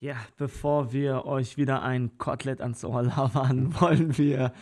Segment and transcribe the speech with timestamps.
[0.00, 4.52] Ja, bevor wir euch wieder ein Kotelett ans Ohr labern, wollen wir,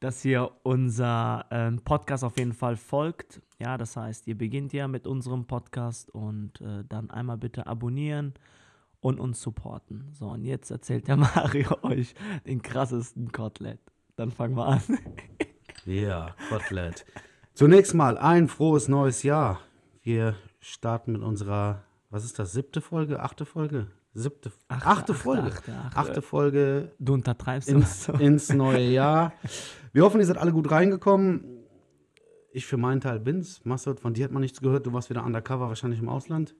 [0.00, 3.40] dass ihr unser ähm, Podcast auf jeden Fall folgt.
[3.60, 8.34] Ja, das heißt, ihr beginnt ja mit unserem Podcast und äh, dann einmal bitte abonnieren
[8.98, 10.08] und uns supporten.
[10.12, 13.78] So, und jetzt erzählt der Mario euch den krassesten Kotelett.
[14.16, 14.82] Dann fangen wir an.
[15.86, 17.06] Ja, Kotelett.
[17.54, 19.60] Zunächst mal ein frohes neues Jahr.
[20.02, 23.86] Wir starten mit unserer, was ist das, siebte Folge, achte Folge?
[24.12, 25.42] Siebte, Achte, achte, Folge.
[25.48, 25.96] achte, achte.
[25.98, 28.12] Achte Folge Du untertreibst ins, so.
[28.14, 29.32] ins neue Jahr.
[29.92, 31.44] Wir hoffen, ihr seid alle gut reingekommen.
[32.52, 33.64] Ich für meinen Teil bin's.
[33.64, 34.86] Masud, von dir hat man nichts gehört.
[34.86, 36.56] Du warst wieder undercover, wahrscheinlich im Ausland.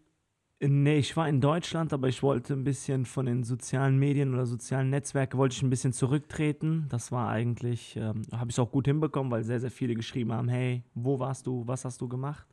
[0.62, 4.44] Nee, ich war in Deutschland, aber ich wollte ein bisschen von den sozialen Medien oder
[4.44, 6.84] sozialen Netzwerken, wollte ich ein bisschen zurücktreten.
[6.90, 10.48] Das war eigentlich, ähm, habe ich auch gut hinbekommen, weil sehr, sehr viele geschrieben haben,
[10.48, 12.46] hey, wo warst du, was hast du gemacht?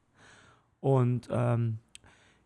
[0.79, 1.79] Und ähm,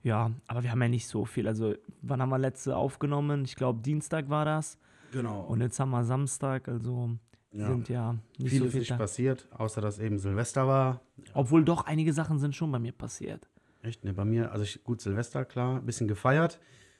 [0.03, 1.47] ja, aber wir haben ja nicht so viel.
[1.47, 3.43] Also wann haben wir letzte aufgenommen?
[3.45, 4.77] Ich glaube, Dienstag war das.
[5.11, 5.41] Genau.
[5.41, 7.11] Und jetzt haben wir Samstag, also
[7.51, 7.67] Ja.
[7.67, 8.97] sind ja nicht Viel so ist viel nicht da.
[8.97, 11.01] passiert, außer dass eben Silvester war.
[11.33, 13.49] Obwohl doch einige Sachen sind schon bei mir passiert.
[13.83, 14.03] Echt?
[14.05, 16.59] Ne, bei mir, also ich, gut, Silvester, klar, ein bisschen gefeiert,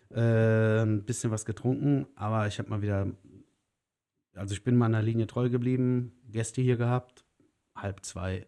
[0.10, 3.08] äh, ein bisschen was getrunken, aber ich habe mal wieder,
[4.36, 7.24] also ich bin meiner Linie treu geblieben, Gäste hier gehabt,
[7.76, 8.46] halb zwei,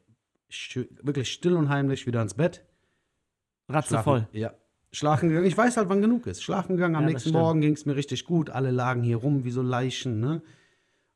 [1.01, 2.65] wirklich still und heimlich wieder ins Bett.
[3.73, 4.27] Ratze Schlafen- voll.
[4.31, 4.53] Ja.
[4.91, 5.47] Schlafen gegangen.
[5.47, 6.43] Ich weiß halt, wann genug ist.
[6.43, 6.95] Schlafen gegangen.
[6.95, 7.31] Am Ja, nächsten.
[7.31, 8.49] Morgen ging es mir richtig gut.
[8.51, 10.41] Alle lagen hier rum wie so Leichen, ne?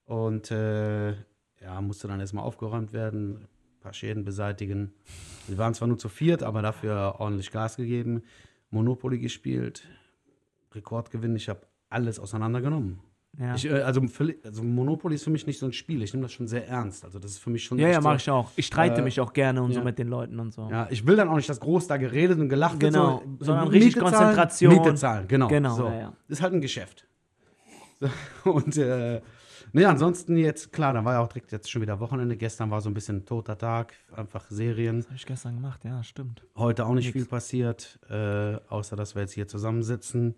[0.05, 3.47] Und äh, ja, musste dann erstmal aufgeräumt werden, ein
[3.81, 4.94] paar Schäden beseitigen.
[5.47, 8.23] Wir waren zwar nur zu viert, aber dafür ordentlich Gas gegeben.
[8.72, 9.83] Monopoly gespielt,
[10.73, 11.35] Rekordgewinn.
[11.35, 13.00] Ich habe alles auseinandergenommen.
[13.39, 14.02] Ja, Ich, äh, also,
[14.43, 16.02] also Monopoly ist für mich nicht so ein Spiel.
[16.02, 17.05] Ich nehme das schon sehr ernst.
[17.05, 18.52] Also das ist für mich schon ja, ja so, mache ich auch.
[18.55, 19.85] Ich streite äh, mich auch gerne und so ja.
[19.85, 20.67] mit den Leuten und so.
[20.71, 23.44] Ja, ich will dann auch nicht, dass groß da geredet und gelacht Genau, wird.
[23.44, 24.73] sondern richtig Miete Konzentration.
[24.73, 25.47] Miete zahlen, genau.
[25.49, 25.88] Genau, so.
[25.88, 26.13] ja.
[26.27, 27.05] Ist halt ein Geschäft.
[27.99, 28.09] So,
[28.52, 29.21] und äh,
[29.72, 32.38] nee, ansonsten jetzt, klar, da war ja auch direkt jetzt schon wieder Wochenende.
[32.38, 34.97] Gestern war so ein bisschen toter Tag, einfach Serien.
[34.97, 36.44] Das habe ich gestern gemacht, ja, stimmt.
[36.56, 37.13] Heute auch nicht Nix.
[37.13, 40.35] viel passiert, äh, außer dass wir jetzt hier zusammensitzen.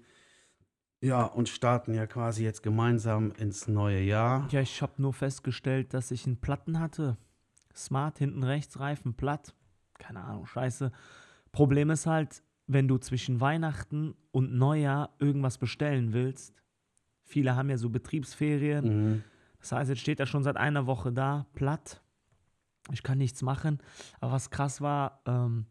[1.02, 4.48] Ja, und starten ja quasi jetzt gemeinsam ins neue Jahr.
[4.52, 7.18] Ja, ich habe nur festgestellt, dass ich einen Platten hatte.
[7.74, 9.54] Smart, hinten rechts, Reifen platt.
[9.98, 10.92] Keine Ahnung, scheiße.
[11.52, 16.54] Problem ist halt, wenn du zwischen Weihnachten und Neujahr irgendwas bestellen willst.
[17.24, 18.86] Viele haben ja so Betriebsferien.
[18.86, 19.24] Mhm.
[19.60, 22.02] Das heißt, jetzt steht er schon seit einer Woche da, platt.
[22.92, 23.80] Ich kann nichts machen.
[24.20, 25.66] Aber was krass war, ähm,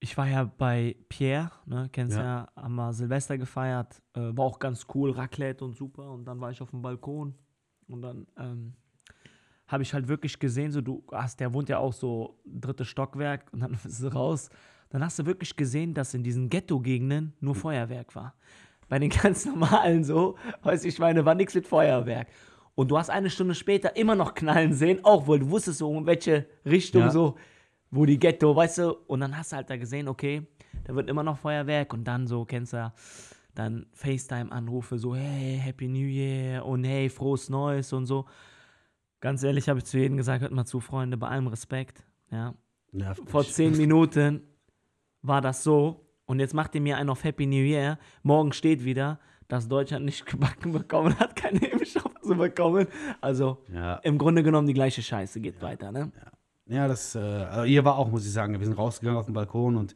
[0.00, 2.48] ich war ja bei Pierre, ne, kennst ja, Ja.
[2.62, 6.10] haben wir Silvester gefeiert, äh, war auch ganz cool, Raclette und super.
[6.10, 7.34] Und dann war ich auf dem Balkon
[7.88, 8.74] und dann ähm,
[9.66, 13.46] habe ich halt wirklich gesehen, so du hast, der wohnt ja auch so drittes Stockwerk
[13.52, 14.50] und dann bist du raus.
[14.90, 18.34] Dann hast du wirklich gesehen, dass in diesen Ghetto-Gegenden nur Feuerwerk war.
[18.88, 22.28] Bei den ganz normalen so, weiß ich meine, war nichts mit Feuerwerk.
[22.74, 25.92] Und du hast eine Stunde später immer noch knallen sehen, auch wohl, du wusstest so,
[25.98, 27.10] in welche Richtung Ja.
[27.10, 27.34] so,
[27.90, 30.46] wo die Ghetto, weißt du, und dann hast du halt da gesehen, okay,
[30.84, 32.92] da wird immer noch Feuerwerk und dann so, kennst du ja,
[33.54, 38.26] dann FaceTime-Anrufe, so, hey, Happy New Year und hey, frohes Neues und so.
[39.20, 42.54] Ganz ehrlich habe ich zu jedem gesagt, hört mal zu, Freunde, bei allem Respekt, ja,
[42.92, 44.42] Nervt vor zehn Minuten
[45.22, 47.98] war das so und jetzt macht ihr mir einen auf Happy New Year.
[48.22, 52.86] Morgen steht wieder, dass Deutschland nicht gebacken bekommen hat, keine Impfstoffe zu bekommen.
[53.20, 56.12] Also Ja, im Grunde genommen die gleiche Scheiße geht weiter, ne?
[56.14, 56.30] Ja,
[56.68, 59.76] das, äh, also hier war auch, muss ich sagen, wir sind rausgegangen auf den Balkon
[59.76, 59.94] und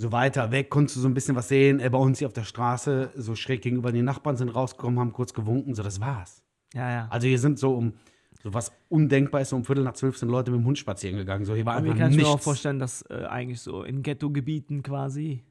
[0.00, 1.80] so weiter weg konntest du so ein bisschen was sehen.
[1.80, 5.12] Äh, bei uns hier auf der Straße, so schräg gegenüber die Nachbarn sind rausgekommen, haben
[5.12, 6.42] kurz gewunken, so das war's.
[6.74, 7.06] Ja, ja.
[7.10, 7.94] Also hier sind so um,
[8.42, 11.16] so was undenkbar ist, so um Viertel nach zwölf sind Leute mit dem Hund spazieren
[11.16, 11.44] gegangen.
[11.44, 12.30] So hier war Aber einfach kann ich nichts.
[12.30, 15.42] mir auch vorstellen, dass äh, eigentlich so in Ghetto-Gebieten quasi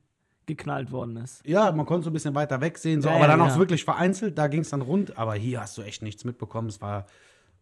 [0.45, 1.45] geknallt worden ist.
[1.45, 3.49] Ja, man konnte so ein bisschen weiter weg sehen, so, Ja, aber ja, dann auch
[3.49, 3.57] ja.
[3.57, 5.17] wirklich vereinzelt, da ging es dann rund.
[5.17, 6.69] Aber hier hast du echt nichts mitbekommen.
[6.69, 7.05] Es war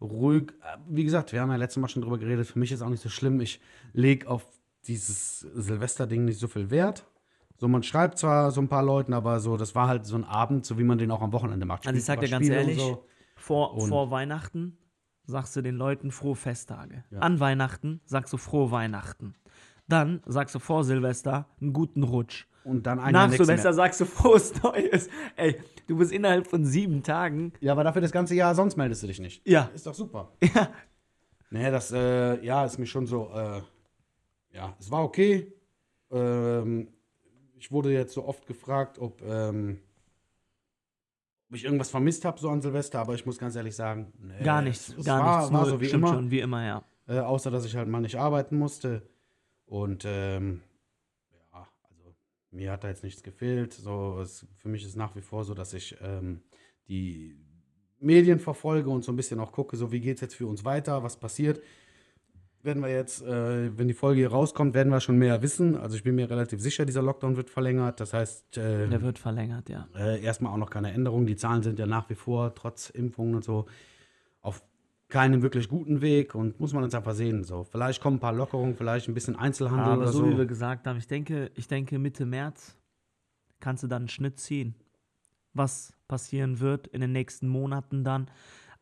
[0.02, 0.52] ruhig.
[0.62, 2.48] Äh, Wie gesagt, wir haben ja letztes Mal schon drüber geredet.
[2.48, 3.40] Für mich ist auch nicht so schlimm.
[3.42, 3.60] Ich
[3.94, 4.46] lege auf
[4.88, 7.06] dieses Silvester-Ding nicht so viel Wert.
[7.58, 10.26] So, man schreibt zwar so ein paar Leuten, aber so, das war halt so ein
[10.26, 11.88] Abend, so wie man den auch am Wochenende macht.
[11.88, 12.84] Also ich sag dir ganz Spiele ehrlich,
[13.38, 14.78] vor, Und- vor Weihnachten
[15.26, 17.04] sagst du den Leuten frohe Festtage.
[17.12, 17.20] Ja.
[17.20, 19.36] An Weihnachten sagst du frohe Weihnachten.
[19.88, 22.46] Dann sagst du vor Silvester einen guten Rutsch.
[22.64, 23.74] Und dann ein Nach Jahr Silvester mehr.
[23.74, 25.08] sagst du frohes Neues.
[25.36, 27.54] Ey, du bist innerhalb von sieben Tagen.
[27.60, 29.48] Ja, aber dafür das ganze Jahr, sonst meldest du dich nicht.
[29.48, 29.70] Ja.
[29.76, 30.32] Ist doch super.
[30.56, 30.70] Ja.
[31.52, 33.62] Nee, das, äh, ja, ist mir schon so, äh,
[34.52, 35.54] ja, es war okay.
[36.12, 36.88] Ähm,
[37.56, 39.80] ich wurde jetzt so oft gefragt, ob, ähm,
[41.50, 44.44] ob ich irgendwas vermisst habe so an Silvester, aber ich muss ganz ehrlich sagen, nee,
[44.44, 44.90] Gar nichts.
[44.90, 45.54] Es, es gar war, nichts.
[45.54, 46.84] war so wie immer, schon, wie immer, ja.
[47.08, 49.04] äh, außer dass ich halt mal nicht arbeiten musste.
[49.66, 50.62] Und ähm,
[51.32, 52.16] ja, also
[52.52, 53.74] mir hat da jetzt nichts gefehlt.
[53.74, 56.42] So, es, für mich ist nach wie vor so, dass ich ähm,
[56.88, 57.36] die
[58.00, 60.64] Medien verfolge und so ein bisschen auch gucke, so wie geht es jetzt für uns
[60.64, 61.62] weiter, was passiert.
[62.62, 65.76] Werden wir jetzt, äh, wenn die Folge hier rauskommt, werden wir schon mehr wissen.
[65.76, 68.00] Also ich bin mir relativ sicher, dieser Lockdown wird verlängert.
[68.00, 69.88] Das heißt, äh, Der wird verlängert, ja.
[69.96, 71.28] äh, erstmal auch noch keine Änderung.
[71.28, 73.68] Die Zahlen sind ja nach wie vor, trotz Impfungen und so,
[75.16, 77.46] keinem wirklich guten Weg und muss man jetzt einfach sehen.
[77.46, 80.30] So, vielleicht kommen ein paar Lockerungen, vielleicht ein bisschen Einzelhandel Aber oder so, so.
[80.30, 82.78] wie wir gesagt haben, ich denke, ich denke, Mitte März
[83.62, 84.76] kannst du dann einen Schnitt ziehen,
[85.54, 88.30] was passieren wird in den nächsten Monaten dann.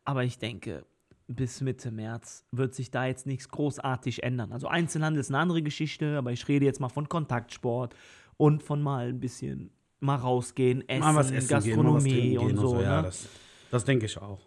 [0.04, 0.84] Aber ich denke,
[1.28, 4.50] bis Mitte März wird sich da jetzt nichts großartig ändern.
[4.50, 7.94] Also Einzelhandel ist eine andere Geschichte, aber ich rede jetzt mal von Kontaktsport
[8.38, 9.70] und von mal ein bisschen
[10.00, 12.80] mal rausgehen, essen, mal essen Gastronomie gehen, mal was trinken und so.
[12.82, 13.02] Ja, ne?
[13.04, 13.28] das,
[13.70, 14.40] das denke ich auch.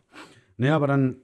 [0.58, 1.22] Ne, aber dann,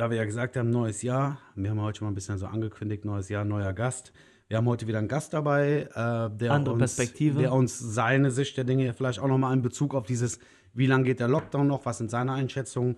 [0.00, 2.46] da wir ja gesagt haben, neues Jahr, wir haben heute schon mal ein bisschen so
[2.46, 4.14] angekündigt, neues Jahr, neuer Gast.
[4.48, 7.40] Wir haben heute wieder einen Gast dabei, äh, der, Andere uns, Perspektive.
[7.40, 10.38] der uns seine Sicht der Dinge vielleicht auch nochmal in Bezug auf dieses,
[10.72, 12.96] wie lange geht der Lockdown noch, was sind seine Einschätzungen,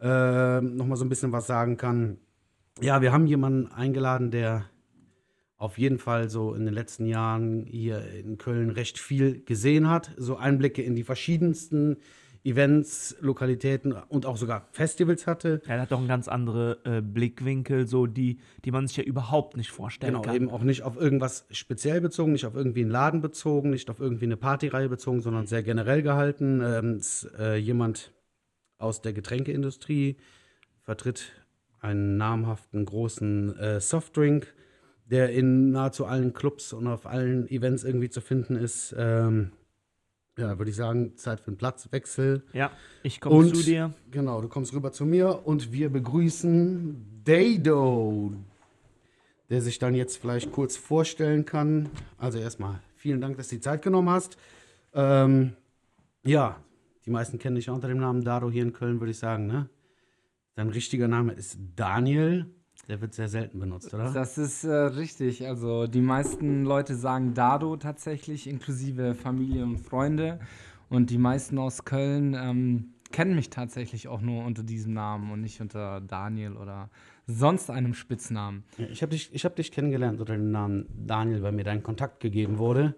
[0.00, 2.18] äh, nochmal so ein bisschen was sagen kann.
[2.80, 4.66] Ja, wir haben jemanden eingeladen, der
[5.56, 10.12] auf jeden Fall so in den letzten Jahren hier in Köln recht viel gesehen hat.
[10.18, 11.96] So Einblicke in die verschiedensten
[12.44, 15.62] Events, Lokalitäten und auch sogar Festivals hatte.
[15.66, 19.56] Er hat doch einen ganz andere äh, Blickwinkel, so die, die man sich ja überhaupt
[19.56, 20.36] nicht vorstellen Genau, kann.
[20.36, 23.98] eben auch nicht auf irgendwas speziell bezogen, nicht auf irgendwie einen Laden bezogen, nicht auf
[23.98, 26.60] irgendwie eine Partyreihe bezogen, sondern sehr generell gehalten.
[26.62, 28.12] Ähm, ist, äh, jemand
[28.76, 30.16] aus der Getränkeindustrie
[30.82, 31.32] vertritt
[31.80, 34.52] einen namhaften großen äh, Softdrink,
[35.06, 38.94] der in nahezu allen Clubs und auf allen Events irgendwie zu finden ist.
[38.98, 39.52] Ähm,
[40.36, 42.42] ja, würde ich sagen, Zeit für einen Platzwechsel.
[42.52, 42.72] Ja,
[43.02, 43.94] ich komme zu dir.
[44.10, 48.32] Genau, du kommst rüber zu mir und wir begrüßen Dado,
[49.50, 51.88] der sich dann jetzt vielleicht kurz vorstellen kann.
[52.18, 54.36] Also erstmal vielen Dank, dass du die Zeit genommen hast.
[54.92, 55.54] Ähm,
[56.24, 56.60] ja,
[57.06, 59.68] die meisten kennen dich unter dem Namen Dado hier in Köln, würde ich sagen, ne?
[60.56, 62.46] Dein richtiger Name ist Daniel.
[62.88, 64.12] Der wird sehr selten benutzt, oder?
[64.12, 65.46] Das ist äh, richtig.
[65.46, 70.40] Also die meisten Leute sagen Dado tatsächlich, inklusive Familie und Freunde.
[70.90, 75.40] Und die meisten aus Köln ähm, kennen mich tatsächlich auch nur unter diesem Namen und
[75.40, 76.90] nicht unter Daniel oder
[77.26, 78.64] sonst einem Spitznamen.
[78.76, 82.20] Ich habe dich, ich hab dich kennengelernt unter dem Namen Daniel, weil mir dein Kontakt
[82.20, 82.94] gegeben wurde.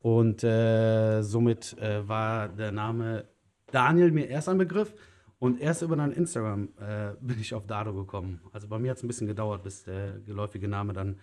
[0.00, 3.24] Und äh, somit äh, war der Name
[3.70, 4.94] Daniel mir erst ein Begriff.
[5.38, 8.40] Und erst über dein Instagram äh, bin ich auf Dado gekommen.
[8.52, 11.18] Also bei mir hat es ein bisschen gedauert, bis der geläufige Name dann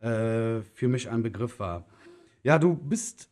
[0.00, 1.86] äh, für mich ein Begriff war.
[2.42, 3.30] Ja, du bist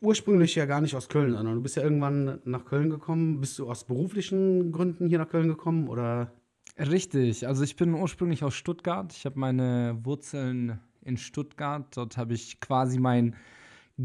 [0.00, 3.40] ursprünglich ja gar nicht aus Köln, sondern du bist ja irgendwann nach Köln gekommen.
[3.40, 6.32] Bist du aus beruflichen Gründen hier nach Köln gekommen oder?
[6.78, 7.46] Richtig.
[7.46, 9.12] Also ich bin ursprünglich aus Stuttgart.
[9.12, 11.96] Ich habe meine Wurzeln in Stuttgart.
[11.96, 13.34] Dort habe ich quasi mein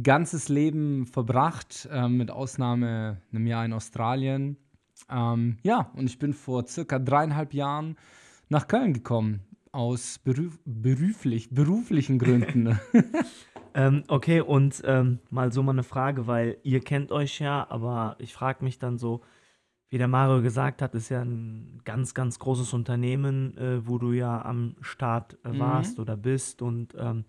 [0.03, 4.57] ganzes Leben verbracht, ähm, mit Ausnahme einem Jahr in Australien.
[5.09, 7.97] Ähm, ja, und ich bin vor circa dreieinhalb Jahren
[8.49, 9.41] nach Köln gekommen.
[9.71, 12.79] Aus beruf beruflich, beruflichen Gründen.
[13.75, 18.15] Ähm, okay, und ähm, mal so mal eine Frage, weil ihr kennt euch ja, aber
[18.19, 19.21] ich frage mich dann so,
[19.89, 24.11] wie der Mario gesagt hat, ist ja ein ganz, ganz großes Unternehmen, äh, wo du
[24.11, 25.59] ja am Start äh, Mhm.
[25.59, 26.61] warst oder bist.
[26.61, 27.25] Und ähm,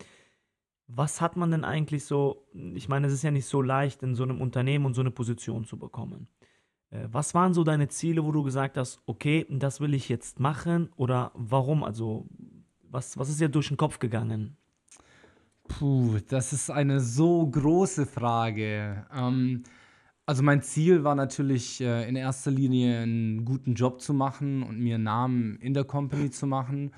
[0.86, 4.14] was hat man denn eigentlich so, ich meine, es ist ja nicht so leicht, in
[4.14, 6.26] so einem Unternehmen und so eine Position zu bekommen.
[6.90, 10.40] Äh, was waren so deine Ziele, wo du gesagt hast, okay, das will ich jetzt
[10.40, 11.82] machen oder warum?
[11.84, 12.26] Also,
[12.90, 14.56] was, was ist dir durch den Kopf gegangen?
[15.68, 19.06] Puh, das ist eine so große Frage.
[19.14, 19.62] Ähm,
[20.26, 24.78] also mein Ziel war natürlich äh, in erster Linie einen guten Job zu machen und
[24.78, 26.92] mir einen Namen in der Company zu machen.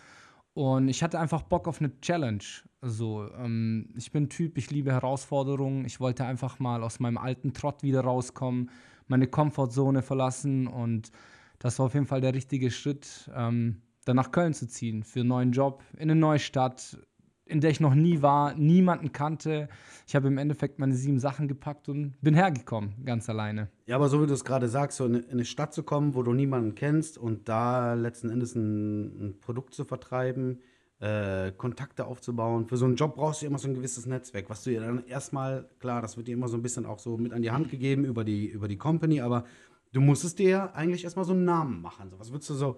[0.55, 2.45] Und ich hatte einfach Bock auf eine Challenge.
[2.83, 5.85] Also ähm, ich bin Typ, ich liebe Herausforderungen.
[5.85, 8.71] Ich wollte einfach mal aus meinem alten Trott wieder rauskommen,
[9.07, 11.12] meine Komfortzone verlassen und
[11.61, 15.21] das war auf jeden Fall der richtige Schritt, ähm, dann nach Köln zu ziehen für
[15.21, 16.99] einen neuen Job in eine neue Stadt,
[17.47, 19.69] in der ich noch nie war, niemanden kannte.
[20.09, 23.69] Ich habe im Endeffekt meine sieben Sachen gepackt und bin hergekommen, ganz alleine.
[23.87, 25.85] Ja, aber so wie du es gerade sagst, so in eine- in eine Stadt zu
[25.85, 30.59] kommen, wo du niemanden kennst und da letzten Endes ein, ein Produkt zu vertreiben,
[31.02, 32.68] äh, Kontakte aufzubauen.
[32.68, 35.04] Für so einen Job brauchst du immer so ein gewisses Netzwerk, was du dir dann
[35.06, 37.71] erstmal, klar, das wird dir immer so ein bisschen auch so mit an die Hand
[37.71, 39.44] gegeben über die, über die Company, aber
[39.92, 42.09] du musstest dir ja eigentlich erstmal so einen Namen machen.
[42.09, 42.76] So, was würdest du so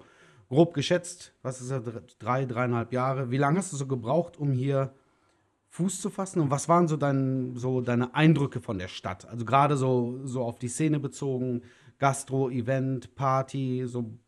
[0.49, 1.83] grob geschätzt, was ist das,
[2.19, 4.95] drei, dreieinhalb Jahre, wie lange hast du so gebraucht, um hier
[5.69, 6.41] Fuß zu fassen?
[6.41, 9.29] Und was waren so, dein, so deine Eindrücke von der Stadt?
[9.29, 11.61] Also gerade so, so auf die Szene bezogen,
[11.99, 14.19] Gastro, Event, Party, so.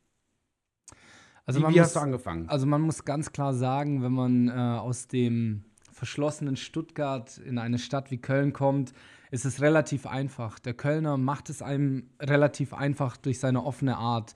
[1.47, 2.49] Also wie man wie muss, hast du angefangen?
[2.49, 7.79] Also man muss ganz klar sagen, wenn man äh, aus dem verschlossenen Stuttgart in eine
[7.79, 8.93] Stadt wie Köln kommt,
[9.31, 10.59] ist es relativ einfach.
[10.59, 14.35] Der Kölner macht es einem relativ einfach durch seine offene Art.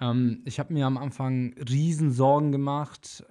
[0.00, 3.24] Ähm, ich habe mir am Anfang riesen Sorgen gemacht.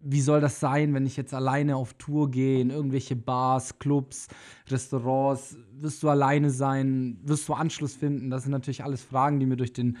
[0.00, 4.28] Wie soll das sein, wenn ich jetzt alleine auf Tour gehe, in irgendwelche Bars, Clubs,
[4.68, 5.56] Restaurants?
[5.74, 7.20] Wirst du alleine sein?
[7.22, 8.30] Wirst du Anschluss finden?
[8.30, 9.98] Das sind natürlich alles Fragen, die mir durch den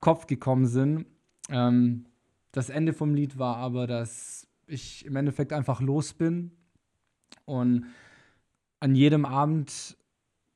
[0.00, 1.06] Kopf gekommen sind.
[1.50, 2.06] Ähm,
[2.52, 6.52] das Ende vom Lied war aber, dass ich im Endeffekt einfach los bin
[7.44, 7.86] und
[8.80, 9.96] an jedem Abend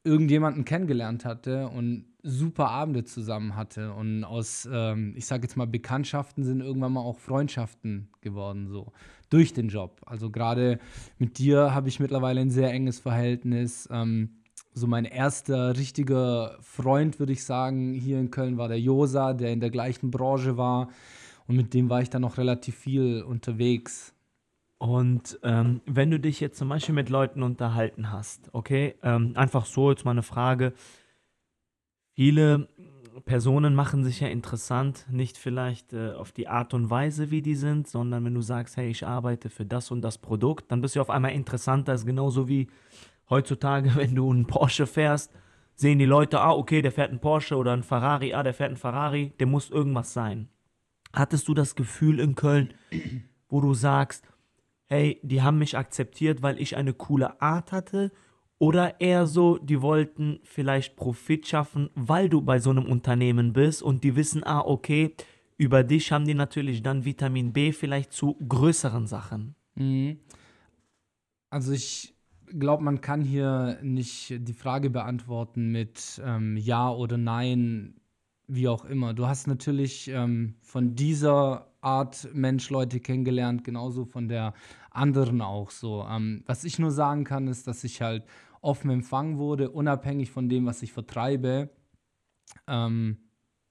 [0.05, 3.93] irgendjemanden kennengelernt hatte und super Abende zusammen hatte.
[3.93, 8.93] Und aus, ähm, ich sage jetzt mal, Bekanntschaften sind irgendwann mal auch Freundschaften geworden, so
[9.29, 10.01] durch den Job.
[10.07, 10.79] Also gerade
[11.19, 13.89] mit dir habe ich mittlerweile ein sehr enges Verhältnis.
[13.91, 14.40] Ähm,
[14.73, 19.53] so mein erster richtiger Freund, würde ich sagen, hier in Köln war der Josa, der
[19.53, 20.89] in der gleichen Branche war.
[21.47, 24.15] Und mit dem war ich dann noch relativ viel unterwegs.
[24.79, 29.67] Und ähm, wenn du dich jetzt zum Beispiel mit Leuten unterhalten hast, okay, ähm, einfach
[29.67, 30.73] so jetzt mal eine Frage.
[32.15, 32.69] Viele
[33.25, 37.57] Personen machen sich ja interessant, nicht vielleicht äh, auf die Art und Weise, wie die
[37.57, 40.97] sind, sondern wenn du sagst, hey, ich arbeite für das und das Produkt, dann bist
[40.97, 41.93] du auf einmal interessanter.
[41.93, 42.69] Ist genauso wie
[43.31, 45.33] heutzutage, wenn du einen Porsche fährst,
[45.75, 48.69] sehen die Leute, ah, okay, der fährt einen Porsche oder einen Ferrari, ah, der fährt
[48.69, 50.49] einen Ferrari, der muss irgendwas sein.
[51.13, 52.75] Hattest du das Gefühl in Köln,
[53.49, 54.29] wo du sagst,
[54.87, 58.13] hey, die haben mich akzeptiert, weil ich eine coole Art hatte?
[58.59, 63.83] Oder eher so, die wollten vielleicht Profit schaffen, weil du bei so einem Unternehmen bist
[63.83, 65.15] und die wissen, ah, okay,
[65.57, 69.55] über dich haben die natürlich dann Vitamin B vielleicht zu größeren Sachen.
[69.77, 70.21] Mhm.
[71.49, 72.15] Also ich
[72.59, 78.01] glaube, man kann hier nicht die Frage beantworten mit ähm, Ja oder Nein,
[78.47, 79.15] wie auch immer.
[79.15, 84.55] Du hast natürlich ähm, von dieser Art Mensch Leute kennengelernt, genauso von der
[84.91, 86.05] anderen auch so.
[86.09, 88.25] Ähm, was ich nur sagen kann, ist, dass ich halt
[88.61, 91.71] offen empfangen wurde, unabhängig von dem, was ich vertreibe.
[92.67, 93.19] Ähm,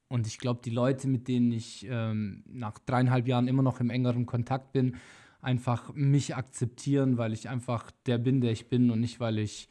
[0.08, 3.92] und ich glaube, die Leute, mit denen ich ähm, nach dreieinhalb Jahren immer noch im
[3.92, 4.98] engeren Kontakt bin,
[5.42, 9.68] einfach mich akzeptieren, weil ich einfach der bin, der ich bin und nicht, weil ich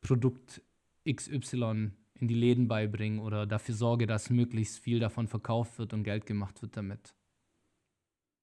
[0.00, 0.62] Produkt
[1.10, 6.04] XY in die Läden beibringe oder dafür sorge, dass möglichst viel davon verkauft wird und
[6.04, 7.14] Geld gemacht wird damit.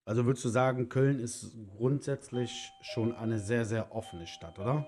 [0.06, 4.88] Also würdest du sagen, Köln ist grundsätzlich schon eine sehr, sehr offene Stadt, oder?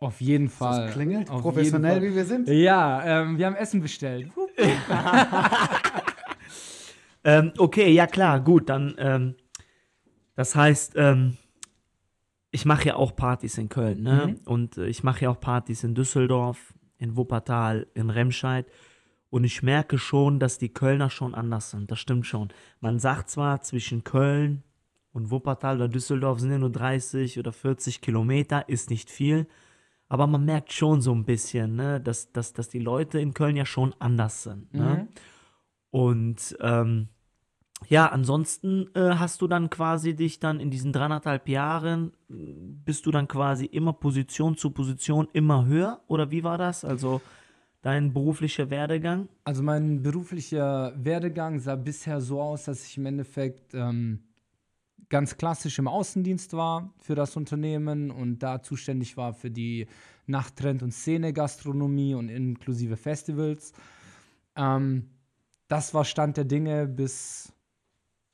[0.00, 0.86] Auf jeden Fall.
[0.86, 2.48] Das klingelt, Auf professionell wie wir sind.
[2.48, 4.30] Ja, ähm, wir haben Essen bestellt.
[7.24, 9.34] ähm, okay, ja klar, gut, dann, ähm,
[10.40, 11.36] das heißt, ähm,
[12.50, 14.28] ich mache ja auch Partys in Köln, ne?
[14.28, 14.46] Mhm.
[14.46, 18.64] Und äh, ich mache ja auch Partys in Düsseldorf, in Wuppertal, in Remscheid.
[19.28, 21.90] Und ich merke schon, dass die Kölner schon anders sind.
[21.90, 22.48] Das stimmt schon.
[22.80, 24.62] Man sagt zwar, zwischen Köln
[25.12, 29.46] und Wuppertal oder Düsseldorf sind ja nur 30 oder 40 Kilometer, ist nicht viel.
[30.08, 33.56] Aber man merkt schon so ein bisschen, ne, dass, dass, dass die Leute in Köln
[33.56, 34.72] ja schon anders sind.
[34.72, 35.06] Ne?
[35.06, 35.08] Mhm.
[35.90, 37.08] Und ähm,
[37.88, 43.10] ja, ansonsten äh, hast du dann quasi dich dann in diesen dreieinhalb Jahren, bist du
[43.10, 46.00] dann quasi immer Position zu Position immer höher?
[46.06, 46.84] Oder wie war das?
[46.84, 47.20] Also
[47.82, 49.28] dein beruflicher Werdegang?
[49.44, 54.20] Also mein beruflicher Werdegang sah bisher so aus, dass ich im Endeffekt ähm,
[55.08, 59.88] ganz klassisch im Außendienst war für das Unternehmen und da zuständig war für die
[60.26, 63.72] Nachttrend- und Szene-Gastronomie und inklusive Festivals.
[64.54, 65.10] Ähm,
[65.66, 67.52] das war Stand der Dinge bis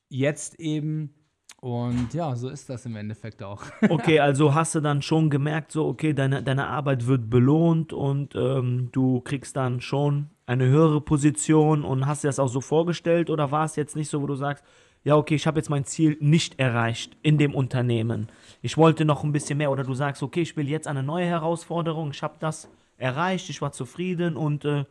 [0.09, 1.13] jetzt eben
[1.59, 3.63] und ja, so ist das im Endeffekt auch.
[3.89, 8.35] okay, also hast du dann schon gemerkt, so, okay, deine, deine Arbeit wird belohnt und
[8.35, 13.31] ähm, du kriegst dann schon eine höhere Position und hast dir das auch so vorgestellt
[13.31, 14.63] oder war es jetzt nicht so, wo du sagst,
[15.03, 18.27] ja, okay, ich habe jetzt mein Ziel nicht erreicht in dem Unternehmen.
[18.61, 21.25] Ich wollte noch ein bisschen mehr oder du sagst, okay, ich will jetzt eine neue
[21.25, 24.85] Herausforderung, ich habe das erreicht, ich war zufrieden und äh,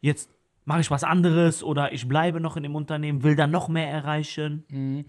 [0.00, 0.30] jetzt
[0.64, 3.88] mache ich was anderes oder ich bleibe noch in dem Unternehmen, will dann noch mehr
[3.88, 4.64] erreichen.
[4.70, 5.04] Mhm.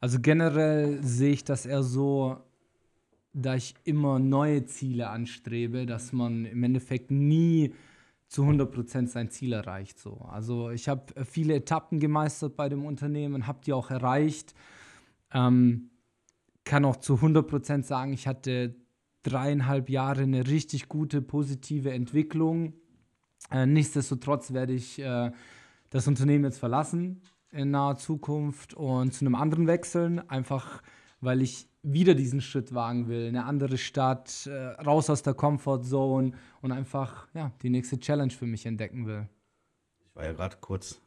[0.00, 2.38] Also generell sehe ich das eher so,
[3.32, 7.74] da ich immer neue Ziele anstrebe, dass man im Endeffekt nie
[8.28, 9.98] zu 100% sein Ziel erreicht.
[9.98, 10.16] So.
[10.30, 14.54] Also ich habe viele Etappen gemeistert bei dem Unternehmen, habe die auch erreicht.
[15.32, 15.90] Ähm,
[16.64, 18.74] kann auch zu 100% sagen, ich hatte
[19.22, 22.74] dreieinhalb Jahre eine richtig gute, positive Entwicklung.
[23.54, 25.30] Äh, nichtsdestotrotz werde ich äh,
[25.90, 30.82] das Unternehmen jetzt verlassen in naher Zukunft und zu einem anderen wechseln, einfach
[31.20, 36.32] weil ich wieder diesen Schritt wagen will, eine andere Stadt, äh, raus aus der Comfortzone
[36.62, 39.28] und einfach ja, die nächste Challenge für mich entdecken will.
[40.08, 41.00] Ich war ja gerade kurz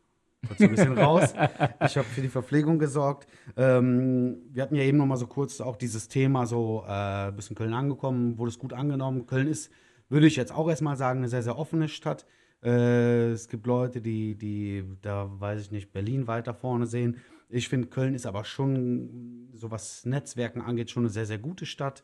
[0.48, 1.34] kurz ein bisschen raus.
[1.82, 3.28] Ich habe für die Verpflegung gesorgt.
[3.58, 7.56] Ähm, wir hatten ja eben noch mal so kurz auch dieses Thema so äh, in
[7.56, 9.26] Köln angekommen, wurde es gut angenommen.
[9.26, 9.72] Köln ist,
[10.10, 12.26] würde ich jetzt auch erstmal sagen, eine sehr, sehr offene Stadt.
[12.64, 17.18] Äh, es gibt Leute, die, die, da weiß ich nicht, Berlin weiter vorne sehen.
[17.50, 21.66] Ich finde, Köln ist aber schon, so was Netzwerken angeht, schon eine sehr, sehr gute
[21.66, 22.04] Stadt.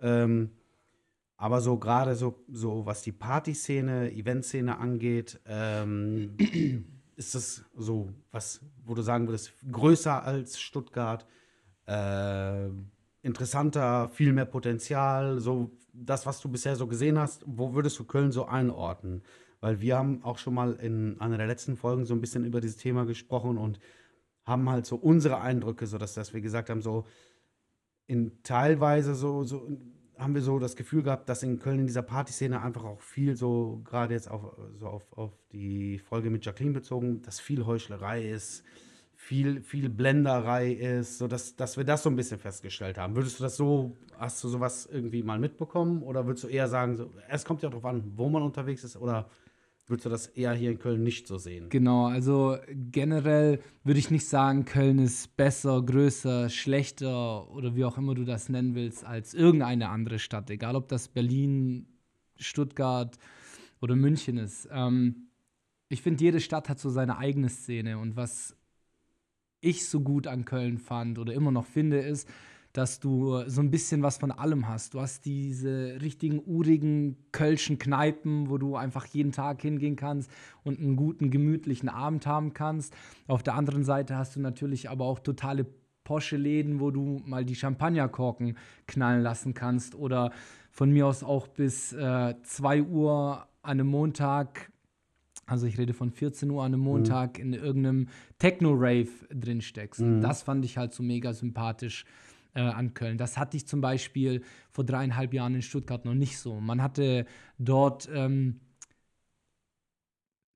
[0.00, 0.50] Ähm,
[1.36, 6.36] aber so gerade so, so was die Partyszene, Eventszene angeht, ähm,
[7.16, 11.26] ist das so was, wo du sagen würdest, größer als Stuttgart,
[11.86, 12.68] äh,
[13.22, 18.04] interessanter, viel mehr Potenzial, so das, was du bisher so gesehen hast, wo würdest du
[18.04, 19.22] Köln so einordnen?
[19.60, 22.60] Weil wir haben auch schon mal in einer der letzten Folgen so ein bisschen über
[22.60, 23.78] dieses Thema gesprochen und
[24.44, 27.06] haben halt so unsere Eindrücke, so dass, dass wir gesagt haben, so
[28.06, 29.68] in teilweise so, so
[30.18, 33.36] haben wir so das Gefühl gehabt, dass in Köln in dieser Partyszene einfach auch viel
[33.36, 38.28] so, gerade jetzt auf, so auf, auf die Folge mit Jacqueline bezogen, dass viel Heuchlerei
[38.28, 38.64] ist,
[39.22, 43.14] viel, viel Blenderei ist, so dass, dass wir das so ein bisschen festgestellt haben.
[43.14, 46.96] Würdest du das so, hast du sowas irgendwie mal mitbekommen oder würdest du eher sagen,
[46.96, 49.30] so, es kommt ja darauf an, wo man unterwegs ist oder
[49.86, 51.68] würdest du das eher hier in Köln nicht so sehen?
[51.68, 52.56] Genau, also
[52.90, 58.24] generell würde ich nicht sagen, Köln ist besser, größer, schlechter oder wie auch immer du
[58.24, 60.50] das nennen willst, als irgendeine andere Stadt.
[60.50, 61.86] Egal, ob das Berlin,
[62.36, 63.16] Stuttgart
[63.80, 64.68] oder München ist.
[64.72, 65.28] Ähm,
[65.88, 68.56] ich finde, jede Stadt hat so seine eigene Szene und was
[69.62, 72.28] ich so gut an Köln fand oder immer noch finde, ist,
[72.72, 74.94] dass du so ein bisschen was von allem hast.
[74.94, 80.30] Du hast diese richtigen urigen kölschen Kneipen, wo du einfach jeden Tag hingehen kannst
[80.64, 82.94] und einen guten, gemütlichen Abend haben kannst.
[83.26, 85.66] Auf der anderen Seite hast du natürlich aber auch totale
[86.04, 90.32] posche Läden, wo du mal die Champagnerkorken knallen lassen kannst oder
[90.70, 94.71] von mir aus auch bis 2 äh, Uhr an einem Montag
[95.46, 97.44] also ich rede von 14 Uhr an einem Montag mhm.
[97.44, 98.08] in irgendeinem
[98.38, 100.00] Techno-Rave drin steckst.
[100.00, 100.20] Mhm.
[100.20, 102.04] Das fand ich halt so mega sympathisch
[102.54, 103.18] äh, an Köln.
[103.18, 106.60] Das hatte ich zum Beispiel vor dreieinhalb Jahren in Stuttgart noch nicht so.
[106.60, 107.26] Man hatte
[107.58, 108.60] dort ähm,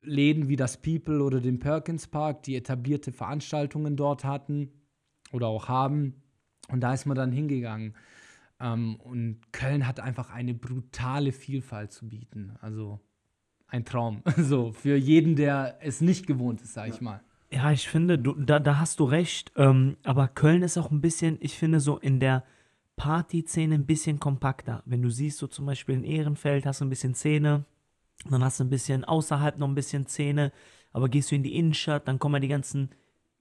[0.02, 4.70] Läden wie das People oder den Perkins Park, die etablierte Veranstaltungen dort hatten
[5.32, 6.22] oder auch haben.
[6.68, 7.94] Und da ist man dann hingegangen.
[8.60, 12.54] Ähm, und Köln hat einfach eine brutale Vielfalt zu bieten.
[12.60, 13.00] Also
[13.68, 14.22] ein Traum.
[14.36, 17.20] So, für jeden, der es nicht gewohnt ist, sag ich mal.
[17.50, 19.52] Ja, ich finde, du, da, da hast du recht.
[19.56, 22.44] Ähm, aber Köln ist auch ein bisschen, ich finde, so in der
[22.96, 24.82] Party-Szene ein bisschen kompakter.
[24.86, 27.64] Wenn du siehst, so zum Beispiel in Ehrenfeld hast du ein bisschen Szene,
[28.28, 30.52] dann hast du ein bisschen außerhalb noch ein bisschen Szene,
[30.92, 32.90] aber gehst du in die Innenstadt, dann kommen ja die ganzen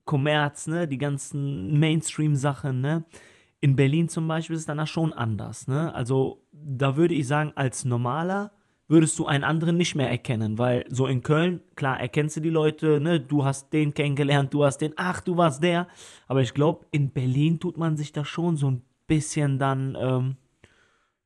[0.03, 3.05] Kommerz, ne, die ganzen Mainstream-Sachen, ne.
[3.61, 5.93] In Berlin zum Beispiel ist es dann schon anders, ne.
[5.95, 8.51] Also da würde ich sagen, als normaler
[8.87, 12.49] würdest du einen anderen nicht mehr erkennen, weil so in Köln, klar, erkennst du die
[12.49, 15.87] Leute, ne, du hast den kennengelernt, du hast den, ach, du warst der,
[16.27, 20.35] aber ich glaube, in Berlin tut man sich da schon so ein bisschen dann, ähm,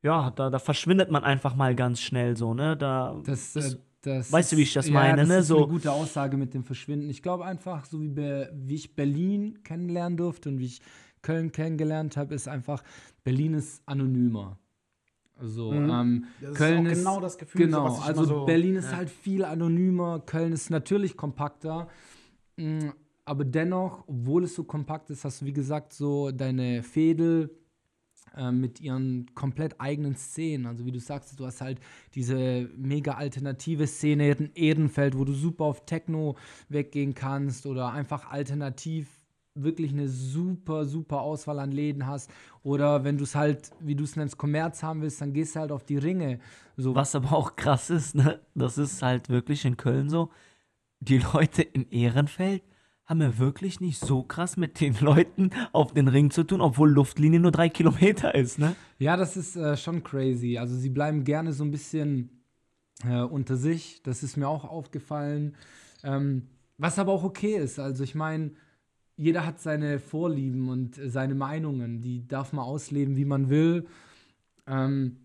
[0.02, 4.32] ja, da, da verschwindet man einfach mal ganz schnell so, ne, da, das, äh, das
[4.32, 5.58] weißt du, wie ich das ja, meine, das ne, ist so.
[5.58, 7.10] eine gute Aussage mit dem Verschwinden.
[7.10, 10.82] Ich glaube einfach, so wie, wie ich Berlin kennenlernen durfte und wie ich
[11.22, 12.82] Köln kennengelernt habe, ist einfach,
[13.26, 14.58] Berlin ist anonymer.
[15.42, 15.90] So, mhm.
[15.90, 17.66] ähm, das Köln ist, genau das Gefühl.
[17.66, 18.98] Genau, so, also so, Berlin ist ja.
[18.98, 21.88] halt viel anonymer, Köln ist natürlich kompakter,
[22.58, 22.94] mh, mm,
[23.26, 27.52] aber dennoch, obwohl es so kompakt ist, hast du wie gesagt so deine Fädel
[28.36, 30.66] äh, mit ihren komplett eigenen Szenen.
[30.66, 31.80] Also wie du sagst, du hast halt
[32.16, 36.38] diese mega alternative Szene in Ehrenfeld, wo du super auf Techno
[36.70, 39.19] weggehen kannst oder einfach alternativ
[39.56, 42.30] wirklich eine super, super Auswahl an Läden hast.
[42.64, 45.60] Oder wenn du es halt, wie du es nennst, Kommerz haben willst, dann gehst du
[45.60, 46.40] halt auf die Ringe.
[46.78, 46.96] So.
[46.96, 48.40] Was aber auch krass ist, ne?
[48.56, 50.30] das ist halt wirklich in Köln so.
[51.00, 52.64] Die Leute in Ehrenfeld
[53.06, 56.92] haben ja wirklich nicht so krass mit den Leuten auf den Ring zu tun, obwohl
[56.92, 58.76] Luftlinie nur drei Kilometer ist, ne?
[59.00, 60.60] Ja, das ist äh, schon crazy.
[60.60, 62.44] Also sie bleiben gerne so ein bisschen
[63.04, 64.04] äh, unter sich.
[64.04, 65.56] Das ist mir auch aufgefallen.
[66.04, 67.80] Ähm, was aber auch okay ist.
[67.80, 68.52] Also ich meine,
[69.20, 73.86] jeder hat seine Vorlieben und seine Meinungen, die darf man ausleben, wie man will.
[74.66, 75.18] Ähm,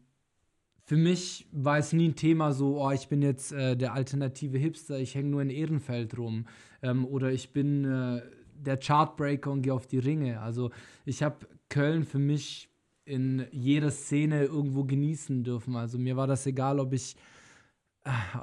[0.83, 4.59] für mich war es nie ein Thema so, oh, ich bin jetzt äh, der alternative
[4.59, 6.46] Hipster, ich hänge nur in Ehrenfeld rum.
[6.83, 8.22] Ähm, oder ich bin äh,
[8.57, 10.40] der Chartbreaker und gehe auf die Ringe.
[10.40, 10.72] Also
[11.04, 12.68] ich habe Köln für mich
[13.04, 15.76] in jeder Szene irgendwo genießen dürfen.
[15.76, 17.14] Also mir war das egal, ob ich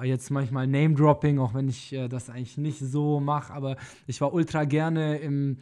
[0.04, 4.34] jetzt manchmal Name-Dropping, auch wenn ich äh, das eigentlich nicht so mache, aber ich war
[4.34, 5.58] ultra gerne im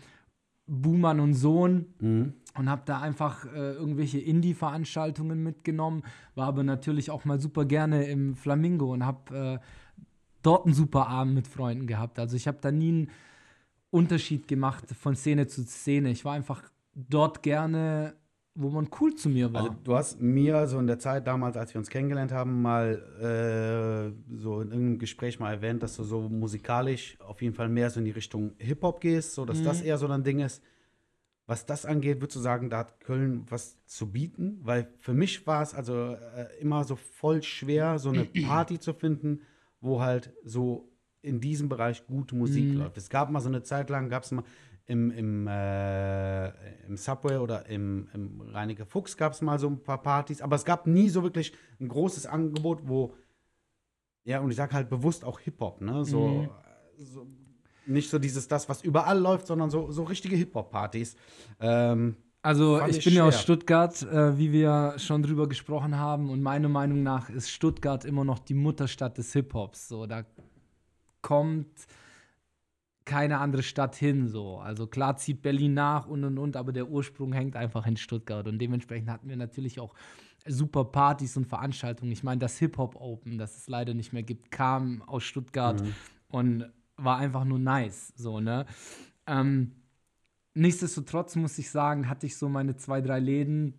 [0.67, 2.33] Buhmann und Sohn mhm.
[2.55, 6.03] und habe da einfach äh, irgendwelche Indie-Veranstaltungen mitgenommen,
[6.35, 10.03] war aber natürlich auch mal super gerne im Flamingo und habe äh,
[10.43, 12.19] dort einen super Abend mit Freunden gehabt.
[12.19, 13.11] Also ich habe da nie einen
[13.89, 16.11] Unterschied gemacht von Szene zu Szene.
[16.11, 18.15] Ich war einfach dort gerne,
[18.61, 19.61] wo man cool zu mir war.
[19.61, 22.93] Also du hast mir so in der Zeit damals, als wir uns kennengelernt haben, mal
[23.21, 27.89] äh, so in irgendeinem Gespräch mal erwähnt, dass du so musikalisch auf jeden Fall mehr
[27.89, 30.61] so in die Richtung Hip-Hop gehst, so dass das eher so ein Ding ist.
[31.47, 34.59] Was das angeht, würdest du sagen, da hat Köln was zu bieten?
[34.61, 38.93] Weil für mich war es also äh, immer so voll schwer, so eine Party zu
[38.93, 39.39] finden,
[39.79, 40.91] wo halt so
[41.21, 42.97] in diesem Bereich gute Musik läuft.
[42.97, 44.43] Es gab mal so eine Zeit lang, gab es mal
[44.89, 46.49] im, im, äh,
[46.87, 50.55] im Subway oder im, im Reinecke Fuchs gab es mal so ein paar Partys, aber
[50.55, 53.13] es gab nie so wirklich ein großes Angebot, wo,
[54.23, 56.03] ja, und ich sage halt bewusst auch Hip-Hop, ne?
[56.05, 56.49] So, Mhm.
[56.97, 57.27] so
[57.85, 61.15] nicht so dieses, das, was überall läuft, sondern so, so richtige Hip-Hop-Partys.
[61.59, 63.39] Ähm, Also ich ich bin ja aus.
[63.41, 66.29] Stuttgart, äh, wie wir schon drüber gesprochen haben.
[66.29, 69.87] Und meiner Meinung nach ist Stuttgart immer noch die Mutterstadt des Hip-Hops.
[69.87, 70.23] So, da
[71.21, 71.67] kommt
[73.05, 74.27] keine andere Stadt hin.
[74.27, 74.57] So.
[74.57, 78.47] Also klar zieht Berlin nach und und und, aber der Ursprung hängt einfach in Stuttgart.
[78.47, 79.93] Und dementsprechend hatten wir natürlich auch
[80.45, 82.11] super Partys und Veranstaltungen.
[82.11, 85.83] Ich meine, das Hip-Hop Open, das es leider nicht mehr gibt, kam aus Stuttgart
[86.29, 86.65] und
[86.97, 88.13] war einfach nur nice.
[88.15, 88.65] So, ne?
[89.27, 89.71] Ähm,
[90.53, 93.73] nichtsdestotrotz muss ich sagen, hatte ich so meine zwei, drei Läden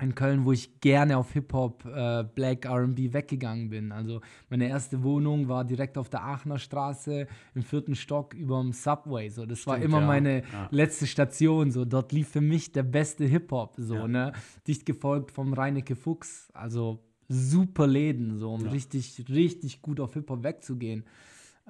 [0.00, 3.90] in Köln, wo ich gerne auf Hip-Hop, äh, Black RB weggegangen bin.
[3.90, 8.72] Also meine erste Wohnung war direkt auf der Aachener Straße im vierten Stock über dem
[8.72, 9.28] Subway.
[9.28, 10.06] So, das war Stimmt, immer ja.
[10.06, 10.68] meine Ja.
[10.70, 11.70] letzte Station.
[11.72, 13.74] So, dort lief für mich der beste Hip-Hop.
[13.78, 14.08] So, Ja.
[14.08, 14.32] ne?
[14.66, 16.48] Dicht gefolgt vom Reinecke Fuchs.
[16.54, 21.04] Also super Läden, so um richtig, richtig gut auf Hip-Hop wegzugehen.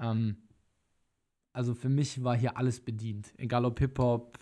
[0.01, 0.37] Ähm,
[1.53, 3.33] also für mich war hier alles bedient.
[3.38, 4.38] Egal ob Hip-Hop,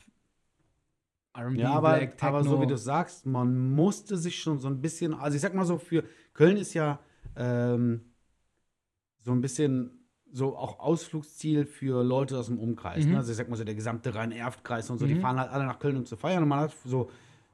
[1.39, 2.29] RB, Ja, aber, Black, Techno.
[2.29, 5.55] aber so wie du sagst, man musste sich schon so ein bisschen, also ich sag
[5.55, 6.99] mal so, für Köln ist ja
[7.37, 8.01] ähm,
[9.23, 9.91] so ein bisschen
[10.33, 13.05] so auch Ausflugsziel für Leute aus dem Umkreis.
[13.07, 13.13] Mhm.
[13.13, 13.17] Ne?
[13.19, 15.21] Also ich sag mal so, der gesamte Rhein-Erft-Kreis und so, die Mhm.
[15.21, 16.43] fahren halt alle nach Köln, um zu feiern.
[16.43, 17.11] Und man hat so,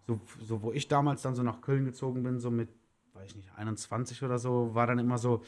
[0.07, 2.69] so, so, wo ich damals dann so nach Köln gezogen bin, so mit,
[3.15, 5.43] weiß ich nicht, 21 oder so, war dann immer so,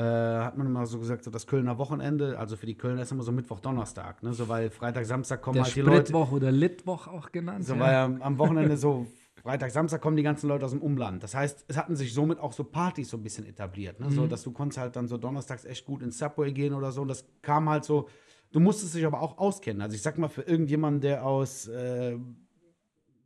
[0.00, 3.12] äh, hat man immer so gesagt, so das Kölner Wochenende, also für die Kölner ist
[3.12, 4.32] immer so Mittwoch, Donnerstag, ne?
[4.32, 6.06] So, weil Freitag, Samstag kommen der halt die Leute.
[6.06, 7.66] Spritwoch oder Litwoch auch genannt.
[7.66, 7.80] So ja.
[7.80, 9.06] war ja am Wochenende so,
[9.42, 11.22] Freitag, Samstag kommen die ganzen Leute aus dem Umland.
[11.22, 14.00] Das heißt, es hatten sich somit auch so Partys so ein bisschen etabliert.
[14.00, 14.06] Ne?
[14.06, 14.12] Mhm.
[14.12, 17.02] So, dass du konntest halt dann so donnerstags echt gut ins Subway gehen oder so.
[17.02, 18.08] Und das kam halt so,
[18.52, 19.82] du musstest dich aber auch auskennen.
[19.82, 22.16] Also ich sag mal, für irgendjemanden, der aus äh,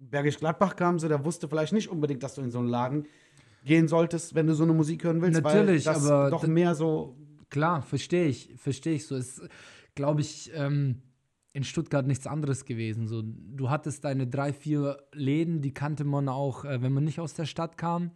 [0.01, 3.07] Bergisch Gladbach kam, so, der wusste vielleicht nicht unbedingt, dass du in so einen Laden
[3.65, 5.43] gehen solltest, wenn du so eine Musik hören willst.
[5.43, 7.17] Natürlich, weil das aber doch mehr so.
[7.51, 9.17] Klar, verstehe ich, verstehe ich so.
[9.17, 9.43] Ist,
[9.95, 11.03] glaube ich, ähm,
[11.53, 13.07] in Stuttgart nichts anderes gewesen.
[13.07, 17.21] So, du hattest deine drei, vier Läden, die kannte man auch, äh, wenn man nicht
[17.21, 18.11] aus der Stadt kam.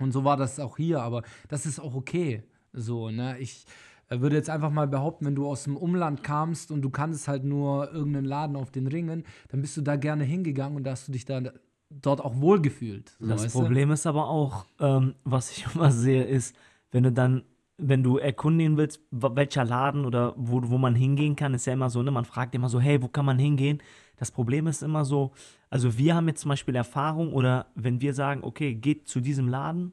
[0.00, 2.42] Und so war das auch hier, aber das ist auch okay.
[2.72, 3.38] So, ne?
[3.38, 3.66] Ich
[4.08, 7.28] äh, würde jetzt einfach mal behaupten, wenn du aus dem Umland kamst und du kanntest
[7.28, 10.90] halt nur irgendeinen Laden auf den Ringen, dann bist du da gerne hingegangen und da
[10.90, 11.40] hast du dich da
[11.90, 13.16] dort auch wohlgefühlt.
[13.18, 13.60] So, Das weißt du?
[13.60, 16.56] Problem ist aber auch, ähm, was ich immer sehe, ist,
[16.90, 17.42] wenn du dann,
[17.78, 21.90] wenn du erkundigen willst, welcher Laden oder wo, wo man hingehen kann, ist ja immer
[21.90, 23.82] so, ne, man fragt immer so, hey, wo kann man hingehen?
[24.16, 25.32] Das Problem ist immer so,
[25.68, 29.48] also wir haben jetzt zum Beispiel Erfahrung oder wenn wir sagen, okay, geht zu diesem
[29.48, 29.92] Laden,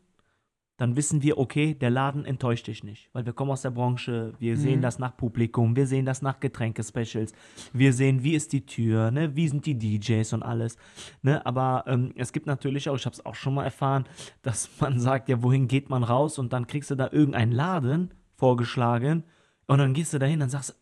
[0.77, 4.33] dann wissen wir, okay, der Laden enttäuscht dich nicht, weil wir kommen aus der Branche,
[4.39, 7.33] wir sehen das nach Publikum, wir sehen das nach Getränkespecials,
[7.73, 10.77] wir sehen, wie ist die Tür, ne, wie sind die DJs und alles,
[11.21, 14.05] ne, aber ähm, es gibt natürlich auch, ich habe es auch schon mal erfahren,
[14.41, 18.13] dass man sagt, ja, wohin geht man raus und dann kriegst du da irgendeinen Laden
[18.36, 19.23] vorgeschlagen
[19.67, 20.75] und dann gehst du dahin und sagst,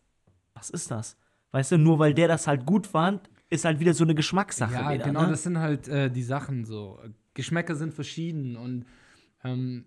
[0.54, 1.16] was ist das?
[1.50, 4.72] Weißt du, nur weil der das halt gut fand, ist halt wieder so eine Geschmackssache
[4.72, 5.28] Ja, wieder, genau, ne?
[5.28, 6.98] das sind halt äh, die Sachen so.
[7.34, 8.86] Geschmäcker sind verschieden und
[9.44, 9.84] ähm,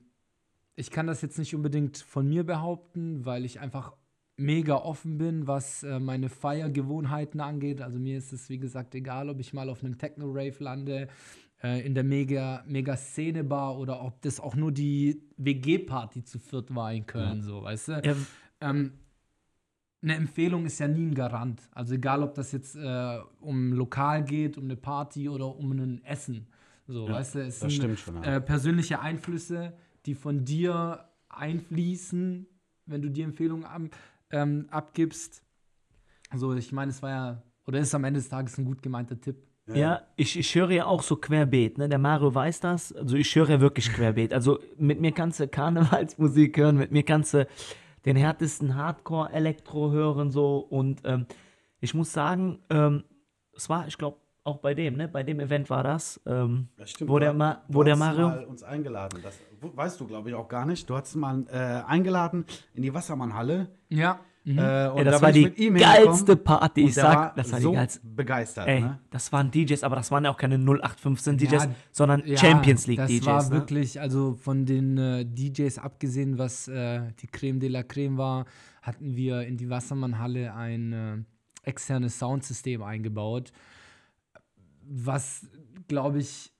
[0.75, 3.93] ich kann das jetzt nicht unbedingt von mir behaupten, weil ich einfach
[4.37, 7.81] mega offen bin, was äh, meine Feiergewohnheiten angeht.
[7.81, 11.07] Also mir ist es, wie gesagt, egal, ob ich mal auf einem Techno-Rave lande,
[11.63, 16.73] äh, in der mega, mega Szene-Bar oder ob das auch nur die WG-Party zu viert
[16.75, 17.91] war in Köln, so, weißt du?
[18.03, 18.15] Ja,
[18.61, 18.91] ähm,
[20.01, 21.61] eine Empfehlung ist ja nie ein Garant.
[21.71, 25.71] Also egal, ob das jetzt äh, um ein Lokal geht, um eine Party oder um
[25.71, 26.47] ein Essen.
[26.87, 28.35] So, weißt du, es das sind stimmt schon, ja.
[28.35, 29.73] äh, persönliche Einflüsse,
[30.05, 32.47] die von dir einfließen,
[32.85, 33.81] wenn du die Empfehlung ab,
[34.31, 35.43] ähm, abgibst.
[36.33, 39.19] So, ich meine, es war ja, oder ist am Ende des Tages ein gut gemeinter
[39.19, 39.37] Tipp.
[39.73, 41.89] Ja, ich, ich höre ja auch so querbeet, ne?
[41.89, 42.93] Der Mario weiß das.
[42.93, 44.31] Also ich höre ja wirklich querbeet.
[44.31, 47.47] Also mit mir kannst du Karnevalsmusik hören, mit mir kannst du
[48.05, 50.59] den härtesten Hardcore-Elektro hören so.
[50.59, 51.25] Und ähm,
[51.79, 53.05] ich muss sagen, ähm,
[53.55, 55.07] es war, ich glaube, auch bei dem, ne?
[55.07, 56.21] Bei dem Event war das.
[56.25, 57.09] Ähm, Das stimmt.
[57.09, 59.19] Wo Du der hast- Ma- du wo der hast Mario- Mal uns eingeladen.
[59.23, 60.89] Das weißt du, glaube ich, auch gar nicht.
[60.89, 61.57] Du hast mal äh,
[61.89, 63.67] eingeladen in die Wassermannhalle.
[63.89, 64.19] Ja.
[64.47, 64.59] Mhm.
[64.59, 66.81] Äh, ja, und das da war die mit ihm hingekommen geilste Party.
[66.85, 67.99] Ich sag, war das war so die geilste.
[68.05, 68.67] begeistert.
[68.67, 68.99] Ey, Ne?
[69.09, 72.85] das waren DJs, aber das waren ja auch keine 0815 DJs, Ja, sondern Ja, Champions
[72.85, 73.25] League das DJs.
[73.25, 73.49] war ne?
[73.49, 78.45] wirklich, also von den äh, DJs abgesehen, was äh, die Creme de la Creme war,
[78.83, 81.17] hatten wir in die Wassermannhalle ein äh,
[81.63, 83.51] externes Soundsystem eingebaut,
[84.87, 85.47] was,
[85.87, 86.51] glaube ich,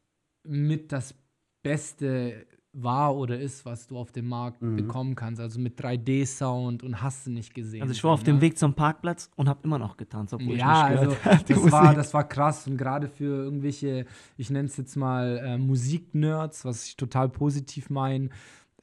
[0.44, 1.16] mit das
[1.64, 2.46] Beste
[2.78, 4.76] war oder ist, was du auf dem Markt Mhm.
[4.76, 5.40] bekommen kannst.
[5.40, 7.82] Also mit 3D-Sound und hast du nicht gesehen.
[7.82, 8.42] Also ich war auf dem ne?
[8.42, 11.94] Weg zum Parkplatz und habe immer noch getanzt, obwohl Ja, ich nicht also das war,
[11.94, 16.86] das war krass und gerade für irgendwelche, ich nenne es jetzt mal äh, Musiknerds, was
[16.86, 18.26] ich total positiv meine,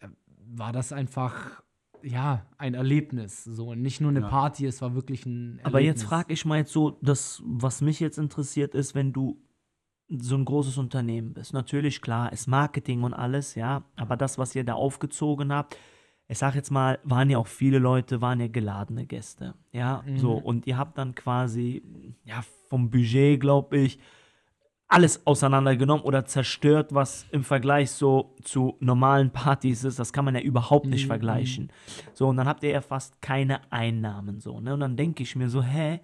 [0.01, 0.09] äh,
[0.55, 1.63] war das einfach
[2.05, 3.45] ja ein Erlebnis.
[3.45, 4.29] So nicht nur eine Ja.
[4.29, 5.67] Party, es war wirklich ein Erlebnis.
[5.67, 9.39] Aber jetzt frage ich mal jetzt so, das, was mich jetzt interessiert ist, wenn du
[10.09, 11.55] so ein großes Unternehmen bist.
[11.55, 15.77] Natürlich, klar, ist Marketing und alles, ja, aber das, was ihr da aufgezogen habt,
[16.29, 20.33] ich sag jetzt mal, waren ja auch viele Leute, waren ja geladene Gäste, ja, so,
[20.35, 21.83] und ihr habt dann quasi,
[22.25, 23.99] ja, vom Budget, glaube ich,
[24.93, 29.99] alles auseinandergenommen oder zerstört, was im Vergleich so zu normalen Partys ist.
[29.99, 31.09] Das kann man ja überhaupt nicht Mhm.
[31.09, 31.73] vergleichen.
[32.13, 34.75] So, und dann habt ihr ja fast keine Einnahmen so, ne?
[34.75, 36.01] Und dann denke ich mir so, hä,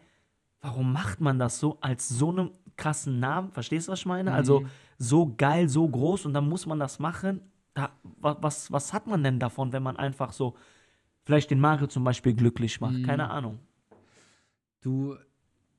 [0.60, 3.50] warum macht man das so als so einem krassen Namen?
[3.52, 4.32] Verstehst du, was ich meine?
[4.32, 4.66] Also
[4.98, 7.40] so geil, so groß und dann muss man das machen.
[7.74, 10.54] Da, wa- was, was hat man denn davon, wenn man einfach so
[11.24, 12.94] vielleicht den Mario zum Beispiel glücklich macht?
[12.94, 13.02] Mhm.
[13.04, 13.58] Keine Ahnung.
[14.80, 15.16] du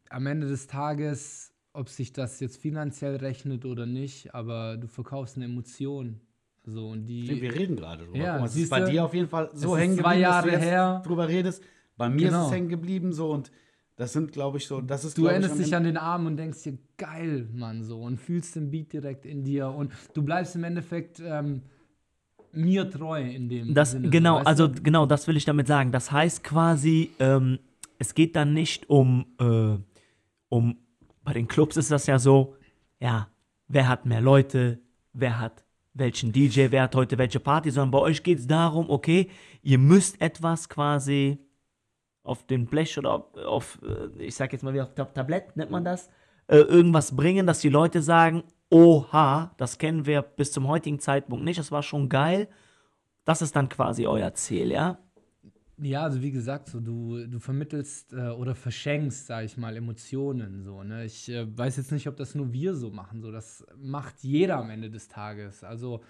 [0.10, 5.36] am Ende des Tages, ob sich das jetzt finanziell rechnet oder nicht, aber du verkaufst
[5.38, 6.20] eine Emotion.
[6.66, 8.18] So, und die, Stimmt, Wir reden gerade drüber.
[8.18, 10.22] Ja, Guck mal, es ist bei dir auf jeden Fall so ist hängen zwei geblieben,
[10.24, 11.02] dass Jahre du jetzt her.
[11.06, 11.64] drüber redest.
[11.98, 12.46] Bei mir ist Genau.
[12.48, 13.52] es hängen geblieben so und
[13.96, 16.64] das sind, glaube ich, so, das ist, Du erinnerst dich an den Arm und denkst
[16.64, 20.64] dir, geil, Mann, so und fühlst den Beat direkt in dir und du bleibst im
[20.64, 21.64] Endeffekt ähm,
[22.52, 24.06] mir treu in dem Das, Sinne.
[24.08, 24.82] so, genau, weißt also du?
[24.82, 25.92] genau, das will ich damit sagen.
[25.92, 27.60] Das heißt quasi, ähm,
[28.00, 29.78] es geht dann nicht um, äh,
[30.50, 30.78] um,
[31.24, 32.56] bei den Clubs ist das ja so,
[33.00, 33.30] ja,
[33.68, 34.80] wer hat mehr Leute,
[35.14, 38.90] wer hat welchen DJ, wer hat heute welche Party, sondern bei euch geht es darum,
[38.90, 39.30] okay,
[39.62, 41.40] ihr müsst etwas quasi
[42.24, 45.56] auf den Blech oder auf, auf äh, ich sag jetzt mal wie auf Tab Tablett,
[45.58, 46.10] nennt man das,
[46.48, 51.44] äh, irgendwas bringen, dass die Leute sagen, oha, das kennen wir bis zum heutigen Zeitpunkt
[51.44, 52.48] nicht, das war schon geil.
[53.26, 54.98] Das ist dann quasi euer Ziel, ja?
[55.82, 60.64] Ja, also wie gesagt, so du, du vermittelst äh, oder verschenkst, sag ich mal, Emotionen.
[60.64, 61.06] So, ne?
[61.06, 63.22] Ich äh, weiß jetzt nicht, ob das nur wir so machen.
[63.22, 65.64] So, das macht jeder am Ende des Tages.
[65.64, 66.02] Also,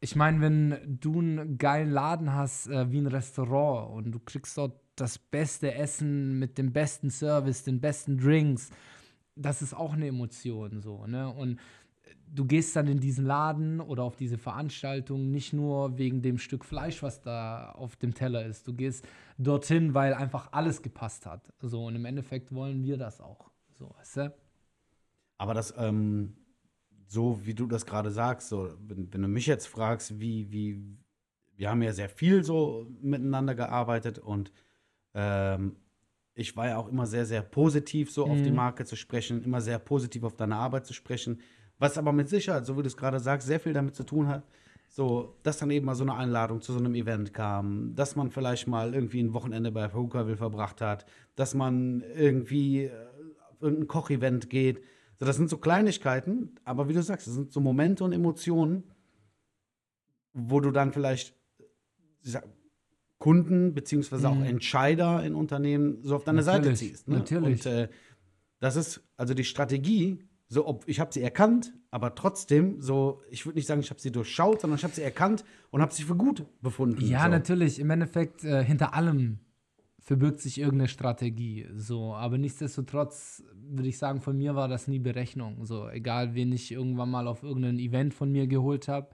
[0.00, 4.56] ich meine, wenn du einen geilen Laden hast, äh, wie ein Restaurant, und du kriegst
[4.58, 8.70] dort das beste Essen mit dem besten Service, den besten Drinks,
[9.36, 11.28] das ist auch eine Emotion so, ne?
[11.30, 11.60] Und
[12.32, 16.64] du gehst dann in diesen Laden oder auf diese Veranstaltung nicht nur wegen dem Stück
[16.64, 18.66] Fleisch, was da auf dem Teller ist.
[18.68, 19.06] Du gehst
[19.38, 21.52] dorthin, weil einfach alles gepasst hat.
[21.60, 23.50] So, und im Endeffekt wollen wir das auch.
[23.78, 24.34] So, weißt du?
[25.38, 26.36] Aber das, ähm,
[27.06, 30.82] so wie du das gerade sagst, so, wenn, wenn du mich jetzt fragst, wie, wie,
[31.56, 34.52] wir haben ja sehr viel so miteinander gearbeitet und
[35.14, 35.76] ähm,
[36.34, 38.56] ich war ja auch immer sehr, sehr positiv so auf die Mhm.
[38.56, 41.40] Marke zu sprechen, immer sehr positiv auf deine Arbeit zu sprechen,
[41.80, 44.28] was aber mit Sicherheit, so wie du es gerade sagst, sehr viel damit zu tun
[44.28, 44.44] hat,
[44.88, 48.30] so, dass dann eben mal so eine Einladung zu so einem Event kam, dass man
[48.30, 52.90] vielleicht mal irgendwie ein Wochenende bei Hookahville verbracht hat, dass man irgendwie äh,
[53.50, 54.82] auf irgendein Kochevent geht.
[55.18, 58.84] So, das sind so Kleinigkeiten, aber wie du sagst, das sind so Momente und Emotionen,
[60.32, 61.34] wo du dann vielleicht
[62.22, 62.44] ich sag,
[63.18, 64.44] Kunden beziehungsweise auch Mhm.
[64.44, 67.08] Entscheider in Unternehmen so auf deine Seite Natürlich, ziehst.
[67.08, 67.18] Ne?
[67.18, 67.64] natürlich.
[67.64, 67.88] Und äh,
[68.60, 73.46] das ist also die Strategie, so ob ich habe sie erkannt, aber trotzdem so, ich
[73.46, 76.02] würde nicht sagen, ich habe sie durchschaut, sondern ich habe sie erkannt und habe sie
[76.02, 77.00] für gut befunden.
[77.06, 77.28] Ja, so.
[77.30, 77.78] natürlich.
[77.78, 79.38] Im Endeffekt, äh, hinter allem
[80.00, 81.68] verbirgt sich irgendeine Strategie.
[81.76, 85.64] So, aber nichtsdestotrotz würde ich sagen, von mir war das nie Berechnung.
[85.66, 89.08] So, egal wen ich irgendwann mal auf irgendein Event von mir geholt habe.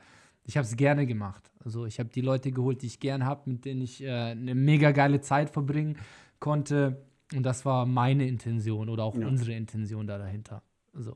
[0.44, 1.52] Ich habe es gerne gemacht.
[1.62, 4.54] Also ich habe die Leute geholt, die ich gern habe, mit denen ich äh, eine
[4.54, 5.98] mega geile Zeit verbringen
[6.40, 7.04] konnte.
[7.34, 9.26] Und das war meine Intention oder auch Ja.
[9.26, 10.62] unsere Intention da dahinter.
[10.94, 11.14] So.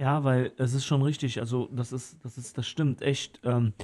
[0.00, 3.38] Ja, weil es ist schon richtig, also das ist, das ist, das stimmt echt.
[3.44, 3.74] Ähm,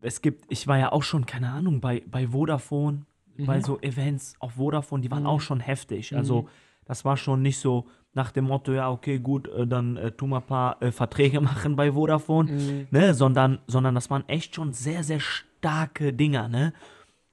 [0.00, 3.06] es gibt, ich war ja auch schon, keine Ahnung, bei, bei Vodafone,
[3.38, 3.62] bei Mhm.
[3.62, 5.28] so Events auf Vodafone, die waren Mhm.
[5.28, 6.10] auch schon heftig.
[6.10, 6.18] Mhm.
[6.18, 6.48] Also
[6.86, 10.26] das war schon nicht so nach dem Motto, ja, okay, gut, äh, dann äh, tu
[10.26, 12.88] mal ein paar äh, Verträge machen bei Vodafone, Mhm.
[12.90, 16.72] ne, sondern, sondern das waren echt schon sehr, sehr starke Dinger, ne.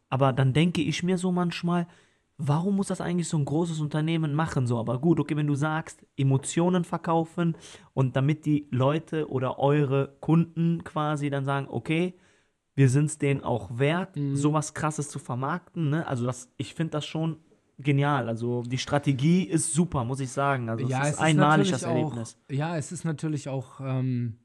[0.09, 1.87] Aber dann denke ich mir so manchmal,
[2.39, 4.65] warum muss das eigentlich so ein großes Unternehmen machen?
[4.65, 7.55] So, aber gut, okay, wenn du sagst, Emotionen verkaufen
[7.93, 12.15] und damit die Leute oder eure Kunden quasi dann sagen, okay,
[12.75, 14.37] wir sind es denen auch wert, Mhm.
[14.37, 15.89] sowas krasses zu vermarkten.
[15.89, 16.07] Ne?
[16.07, 17.37] Also das, ich finde das schon
[17.77, 18.29] genial.
[18.29, 20.69] Also die Strategie ist super, muss ich sagen.
[20.69, 22.37] Also es ist einmalig das natürlich Erlebnis.
[22.49, 24.37] Auch, ja, es ist natürlich auch ähm,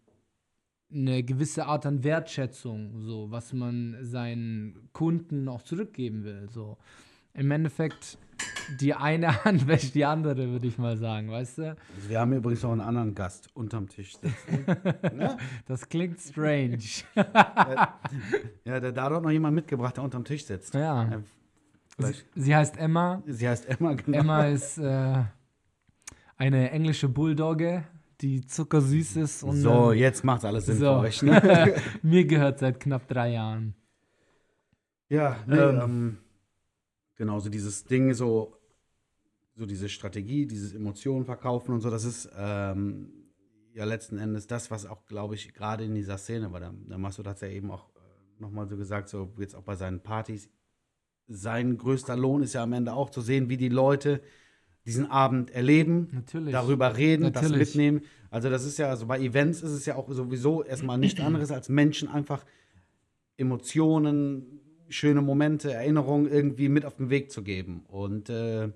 [0.93, 6.49] eine gewisse Art an Wertschätzung, so was man seinen Kunden auch zurückgeben will.
[6.51, 6.77] So
[7.35, 8.19] im Endeffekt
[8.81, 11.63] die eine Hand wäscht die andere, würde ich mal sagen, weißt du?
[11.97, 14.65] Also wir haben übrigens noch einen anderen Gast unterm Tisch sitzen.
[15.17, 15.37] ne?
[15.67, 16.79] Das klingt strange.
[18.65, 20.75] Ja, der, da hat auch noch jemand mitgebracht, der unterm Tisch sitzt.
[20.75, 21.05] ja.
[21.05, 21.19] Äh,
[21.97, 23.23] Sie, sie heißt Emma.
[23.25, 24.19] Sie heißt Emma, genau.
[24.19, 25.23] Emma ist äh,
[26.37, 27.85] eine englische Bulldogge,
[28.21, 30.87] die zuckersüß ist und so, äh, jetzt macht alles Sinn so.
[30.87, 31.23] für euch.
[31.23, 31.75] Ne?
[32.03, 33.75] mir gehört seit knapp drei Jahren.
[35.09, 35.81] Ja, nee, Ähm.
[35.81, 36.19] ähm,
[37.17, 38.57] genau, so dieses Ding, so,
[39.57, 43.13] so diese Strategie, dieses Emotionen verkaufen und so, das ist ähm,
[43.73, 46.99] ja letzten Endes das, was auch, glaube ich, gerade in dieser Szene, weil der, der
[46.99, 50.01] Massoud hat es ja eben auch äh, nochmal so gesagt, so jetzt auch bei seinen
[50.01, 50.49] Partys,
[51.27, 54.21] sein größter Lohn ist ja am Ende auch zu sehen, wie die Leute
[54.85, 56.53] diesen Abend erleben, Natürlich.
[56.53, 57.69] darüber reden, das Natürlich.
[57.69, 58.03] mitnehmen.
[58.31, 61.51] Also das ist ja, also bei Events ist es ja auch sowieso erstmal nichts anderes
[61.51, 62.45] als Menschen einfach
[63.37, 67.85] Emotionen, schöne Momente, Erinnerungen irgendwie mit auf den Weg zu geben.
[67.89, 68.71] Und äh,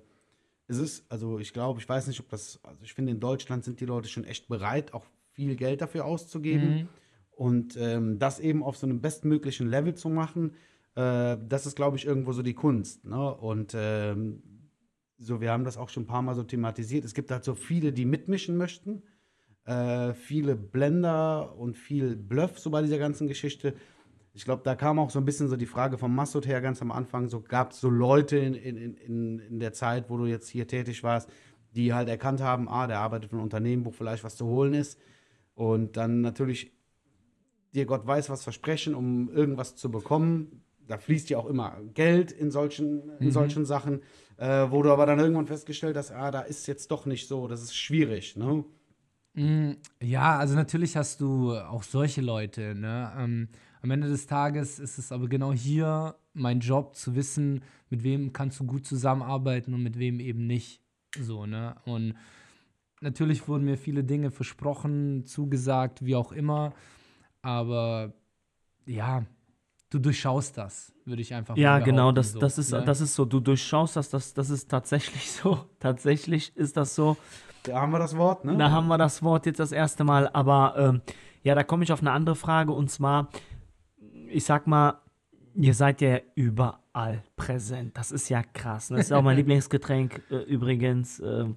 [0.66, 3.64] es ist, also ich glaube, ich weiß nicht, ob das, also ich finde, in Deutschland
[3.64, 6.74] sind die Leute schon echt bereit, auch viel Geld dafür auszugeben.
[6.74, 6.88] Mhm.
[7.30, 10.54] Und ähm, das eben auf so einem bestmöglichen Level zu machen,
[10.96, 13.04] äh, das ist, glaube ich, irgendwo so die Kunst.
[13.04, 13.34] Ne?
[13.34, 14.42] Und ähm,
[15.16, 17.04] so, wir haben das auch schon ein paar Mal so thematisiert.
[17.04, 19.02] Es gibt halt so viele, die mitmischen möchten.
[19.64, 23.74] Äh, viele Blender und viel Bluff so bei dieser ganzen Geschichte.
[24.38, 26.80] Ich glaube, da kam auch so ein bisschen so die Frage von Massoud her ganz
[26.80, 27.28] am Anfang.
[27.28, 30.68] So gab es so Leute in, in, in, in der Zeit, wo du jetzt hier
[30.68, 31.28] tätig warst,
[31.74, 34.74] die halt erkannt haben, ah, der arbeitet für ein Unternehmen, wo vielleicht was zu holen
[34.74, 34.96] ist.
[35.56, 36.70] Und dann natürlich
[37.74, 40.62] dir Gott weiß was versprechen, um irgendwas zu bekommen.
[40.86, 43.30] Da fließt ja auch immer Geld in solchen, in Mhm.
[43.32, 44.02] solchen Sachen,
[44.36, 47.48] äh, wo du aber dann irgendwann festgestellt hast, ah, da ist jetzt doch nicht so,
[47.48, 48.36] das ist schwierig.
[48.36, 48.64] Ne?
[49.34, 52.76] Mm, Ja, also natürlich hast du auch solche Leute.
[52.76, 53.12] Ne?
[53.18, 53.48] Ähm,
[53.82, 58.32] am Ende des Tages ist es aber genau hier mein Job zu wissen, mit wem
[58.32, 60.82] kannst du gut zusammenarbeiten und mit wem eben nicht.
[61.18, 61.76] So, ne?
[61.84, 62.14] Und
[63.00, 66.74] natürlich wurden mir viele Dinge versprochen, zugesagt, wie auch immer.
[67.42, 68.12] Aber
[68.86, 69.24] ja,
[69.90, 72.84] du durchschaust das, würde ich einfach Ja, mal genau, behaupten, das, so, das, ist, ne?
[72.84, 73.24] das ist so.
[73.24, 75.64] Du durchschaust das, das, das ist tatsächlich so.
[75.78, 77.16] Tatsächlich ist das so.
[77.62, 78.56] Da haben wir das Wort, ne?
[78.56, 80.28] Da haben wir das Wort jetzt das erste Mal.
[80.32, 81.00] Aber ähm,
[81.42, 82.72] ja, da komme ich auf eine andere Frage.
[82.72, 83.28] Und zwar,
[84.30, 85.00] ich sag mal,
[85.54, 87.96] ihr seid ja überall präsent.
[87.96, 88.90] Das ist ja krass.
[88.90, 88.96] ne?
[88.98, 91.20] Das ist auch mein Lieblingsgetränk äh, übrigens.
[91.20, 91.56] ähm,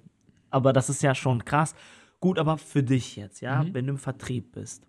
[0.50, 1.76] aber das ist ja schon krass.
[2.20, 3.74] Gut, aber für dich jetzt, ja, Mhm.
[3.74, 4.86] wenn du im Vertrieb bist.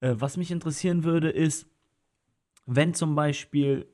[0.00, 1.66] Äh, was mich interessieren würde, ist,
[2.66, 3.86] wenn zum Beispiel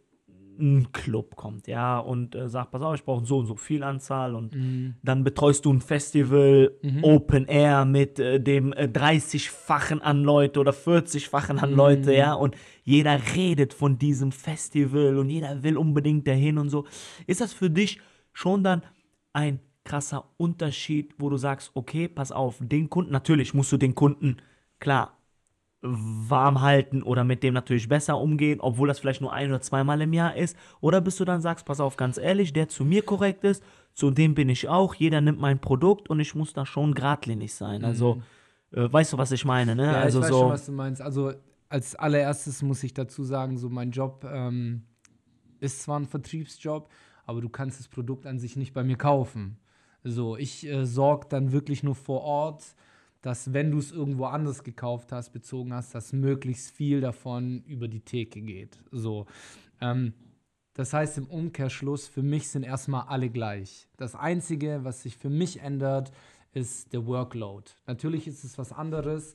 [0.58, 3.82] ein Club kommt, ja, und äh, sagt, pass auf, ich brauche so und so viel
[3.82, 7.02] Anzahl und Mm, dann betreust du ein Festival Mhm.
[7.04, 12.16] Open Air mit äh, dem äh, 30-fachen an Leute oder 40-fachen an Leute, Mhm.
[12.16, 16.84] ja, und jeder redet von diesem Festival und jeder will unbedingt dahin und so.
[17.26, 18.00] Ist das für dich
[18.32, 18.82] schon dann
[19.32, 23.94] ein krasser Unterschied, wo du sagst, okay, pass auf, den Kunden, natürlich musst du den
[23.94, 24.36] Kunden,
[24.80, 25.18] klar,
[25.84, 30.00] warm halten oder mit dem natürlich besser umgehen, obwohl das vielleicht nur ein oder zweimal
[30.00, 30.56] im Jahr ist?
[30.80, 34.10] Oder bist du dann sagst, pass auf, ganz ehrlich, der zu mir korrekt ist, zu
[34.10, 37.84] dem bin ich auch, jeder nimmt mein Produkt und ich muss da schon geradlinig sein.
[37.84, 38.22] Also,
[38.72, 39.84] äh, weißt du, was ich meine, ne?
[39.84, 40.40] Ja, also ich weiß so.
[40.40, 41.02] schon, was du meinst.
[41.02, 41.32] Also
[41.68, 44.84] als allererstes muss ich dazu sagen, so mein Job ähm,
[45.60, 46.88] ist zwar ein Vertriebsjob,
[47.26, 49.58] aber du kannst das Produkt an sich nicht bei mir kaufen.
[50.02, 52.74] So, ich äh, sorge dann wirklich nur vor Ort,
[53.24, 57.88] dass wenn du es irgendwo anders gekauft hast, bezogen hast, dass möglichst viel davon über
[57.88, 58.78] die Theke geht.
[58.90, 59.24] So,
[59.80, 60.12] ähm,
[60.74, 63.88] das heißt im Umkehrschluss, für mich sind erstmal alle gleich.
[63.96, 66.12] Das Einzige, was sich für mich ändert,
[66.52, 67.70] ist der Workload.
[67.86, 69.34] Natürlich ist es was anderes.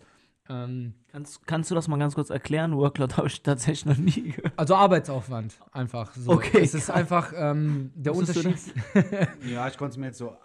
[0.49, 2.77] Ähm, Kannst, kannst du das mal ganz kurz erklären?
[2.77, 4.53] Workload habe ich tatsächlich noch nie gehört.
[4.55, 6.13] also Arbeitsaufwand einfach.
[6.15, 6.33] So.
[6.33, 8.73] Okay, Es ist einfach ähm, der Wusstest Unterschied.
[9.51, 10.35] Ja, ich konnte es mir jetzt so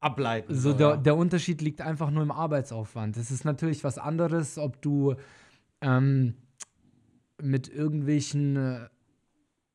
[0.00, 0.54] ableiten.
[0.54, 3.16] So, der, der Unterschied liegt einfach nur im Arbeitsaufwand.
[3.16, 5.14] Es ist natürlich was anderes, ob du
[5.80, 6.34] ähm,
[7.40, 8.88] mit irgendwelchen äh,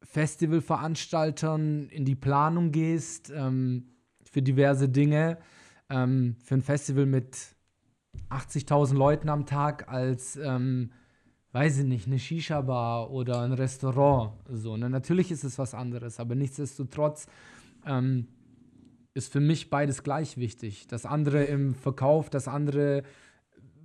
[0.01, 3.85] Festivalveranstaltern in die Planung gehst ähm,
[4.23, 5.37] für diverse Dinge.
[5.89, 7.37] Ähm, für ein Festival mit
[8.29, 10.91] 80.000 Leuten am Tag als ähm,
[11.53, 14.33] weiß ich nicht, eine Shisha-Bar oder ein Restaurant.
[14.49, 14.89] So, ne?
[14.89, 17.27] Natürlich ist es was anderes, aber nichtsdestotrotz
[17.85, 18.27] ähm,
[19.13, 20.87] ist für mich beides gleich wichtig.
[20.87, 23.03] Das andere im Verkauf, das andere,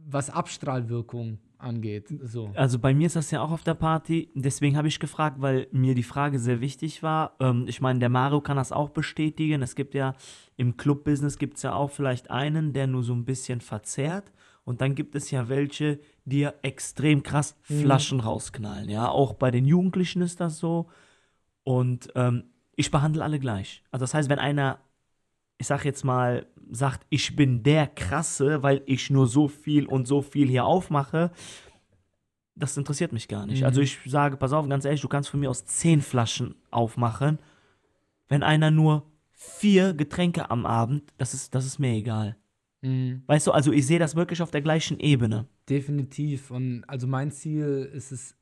[0.07, 2.07] was Abstrahlwirkung angeht.
[2.23, 2.51] So.
[2.55, 4.31] Also bei mir ist das ja auch auf der Party.
[4.35, 7.35] Deswegen habe ich gefragt, weil mir die Frage sehr wichtig war.
[7.41, 9.61] Ähm, ich meine, der Mario kann das auch bestätigen.
[9.61, 10.15] Es gibt ja
[10.57, 14.33] im Club-Business gibt es ja auch vielleicht einen, der nur so ein bisschen verzerrt.
[14.65, 17.81] Und dann gibt es ja welche, die ja extrem krass Mhm.
[17.83, 18.89] Flaschen rausknallen.
[18.89, 20.89] Ja, auch bei den Jugendlichen ist das so.
[21.65, 22.45] Und ähm,
[22.77, 23.83] ich behandle alle gleich.
[23.91, 24.79] Also das heißt, wenn einer,
[25.59, 30.07] ich sag jetzt mal, sagt, ich bin der Krasse, weil ich nur so viel und
[30.07, 31.31] so viel hier aufmache,
[32.55, 33.61] das interessiert mich gar nicht.
[33.61, 33.67] Mhm.
[33.67, 37.39] Also ich sage, pass auf, ganz ehrlich, du kannst von mir aus zehn Flaschen aufmachen.
[38.29, 42.37] Wenn einer nur vier Getränke am Abend, das ist, das ist mir egal.
[42.83, 43.23] Mhm.
[43.27, 45.47] Weißt du, also ich sehe das wirklich auf der gleichen Ebene.
[45.69, 46.51] Definitiv.
[46.51, 48.37] Und also mein Ziel ist es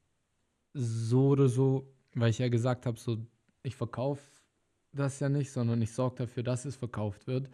[0.73, 3.19] so oder so, weil ich ja gesagt habe, so
[3.63, 4.23] ich verkaufe
[4.97, 7.49] das ja nicht, sondern ich sorge dafür, dass es verkauft wird.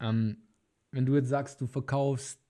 [0.00, 0.36] Ähm,
[0.92, 2.40] wenn du jetzt sagst, du verkaufst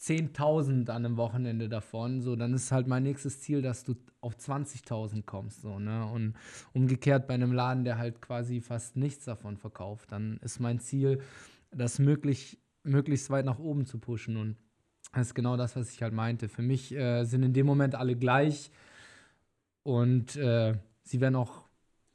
[0.00, 4.36] 10.000 an einem Wochenende davon, so, dann ist halt mein nächstes Ziel, dass du auf
[4.36, 6.06] 20.000 kommst, so, ne?
[6.06, 6.34] Und
[6.72, 11.20] umgekehrt bei einem Laden, der halt quasi fast nichts davon verkauft, dann ist mein Ziel,
[11.70, 14.56] das möglich, möglichst weit nach oben zu pushen und
[15.12, 16.48] das ist genau das, was ich halt meinte.
[16.48, 18.70] Für mich äh, sind in dem Moment alle gleich
[19.82, 21.67] und äh, sie werden auch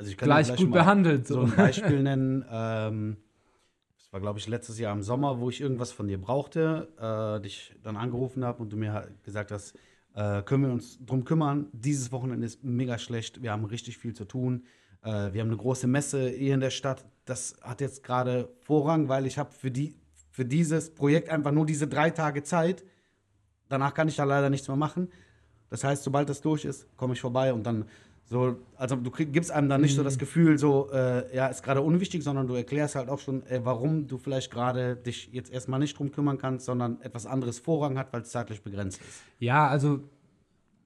[0.03, 1.27] Also ich kann gleich gleich gut behandelt.
[1.27, 1.41] so So.
[1.43, 2.43] ein Beispiel nennen.
[2.51, 3.17] Ähm,
[3.97, 7.41] das war, glaube ich, letztes Jahr im Sommer, wo ich irgendwas von dir brauchte, äh,
[7.41, 9.75] dich dann angerufen habe und du mir halt gesagt hast,
[10.13, 11.67] äh, können wir uns drum kümmern.
[11.71, 14.65] Dieses Wochenende ist mega schlecht, wir haben richtig viel zu tun.
[15.03, 17.05] Äh, wir haben eine große Messe hier in der Stadt.
[17.23, 19.95] Das hat jetzt gerade Vorrang, weil ich habe für, die,
[20.31, 22.83] für dieses Projekt einfach nur diese drei Tage Zeit.
[23.69, 25.07] Danach kann ich da leider nichts mehr machen.
[25.69, 27.85] Das heißt, sobald das durch ist, komme ich vorbei und dann
[28.33, 31.61] so, also du krieg, gibst einem dann nicht so das Gefühl, so, äh, ja, ist
[31.61, 35.53] gerade unwichtig, sondern du erklärst halt auch schon, äh, warum du vielleicht gerade dich jetzt
[35.53, 39.21] erstmal nicht drum kümmern kannst, sondern etwas anderes Vorrang hat, weil es zeitlich begrenzt ist.
[39.37, 39.99] Ja, also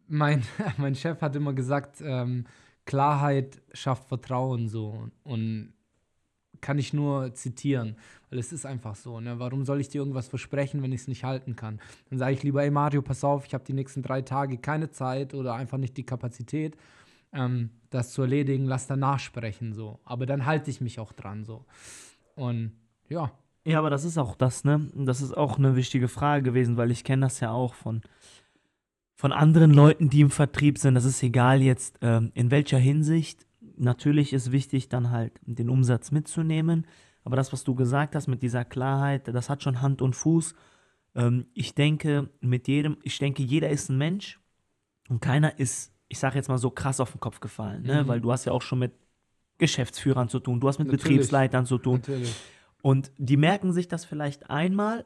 [0.09, 0.43] mein,
[0.77, 2.43] mein Chef hat immer gesagt, ähm,
[2.85, 5.07] Klarheit schafft Vertrauen so.
[5.23, 5.73] Und
[6.59, 7.95] kann ich nur zitieren,
[8.29, 9.19] weil es ist einfach so.
[9.19, 9.39] Ne?
[9.39, 11.79] Warum soll ich dir irgendwas versprechen, wenn ich es nicht halten kann?
[12.09, 14.89] Dann sage ich lieber, ey Mario, pass auf, ich habe die nächsten drei Tage keine
[14.89, 16.75] Zeit oder einfach nicht die Kapazität,
[17.33, 19.99] ähm, das zu erledigen, lass danach sprechen so.
[20.03, 21.65] Aber dann halte ich mich auch dran so.
[22.35, 22.71] Und
[23.09, 23.31] ja,
[23.65, 24.89] Ja, aber das ist auch das, ne?
[24.95, 28.01] Das ist auch eine wichtige Frage gewesen, weil ich kenne das ja auch von,
[29.15, 30.95] von anderen Leuten, die im Vertrieb sind.
[30.95, 33.45] Das ist egal jetzt, ähm, in welcher Hinsicht.
[33.75, 36.87] Natürlich ist wichtig, dann halt den Umsatz mitzunehmen.
[37.23, 40.55] Aber das, was du gesagt hast mit dieser Klarheit, das hat schon Hand und Fuß.
[41.15, 44.39] Ähm, ich denke, mit jedem, ich denke, jeder ist ein Mensch
[45.09, 48.03] und keiner ist, ich sage jetzt mal so krass auf den Kopf gefallen, ne?
[48.03, 48.07] Mhm.
[48.07, 48.93] Weil du hast ja auch schon mit
[49.57, 51.03] Geschäftsführern zu tun, du hast mit Natürlich.
[51.03, 51.95] Betriebsleitern zu tun.
[51.95, 52.35] natürlich.
[52.81, 55.05] Und die merken sich das vielleicht einmal,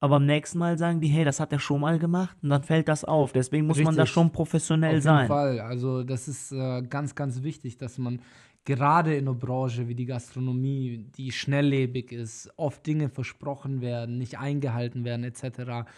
[0.00, 2.62] aber am nächsten Mal sagen die, hey, das hat er schon mal gemacht und dann
[2.62, 3.32] fällt das auf.
[3.32, 4.14] Deswegen muss man da Richtig.
[4.14, 5.16] schon professionell Auf sein.
[5.22, 5.60] jeden Fall.
[5.60, 8.20] Also das ist äh, ganz, ganz wichtig, dass man
[8.64, 14.38] gerade in einer Branche wie die Gastronomie, die schnelllebig ist, oft Dinge versprochen werden, nicht
[14.38, 15.88] eingehalten werden etc.,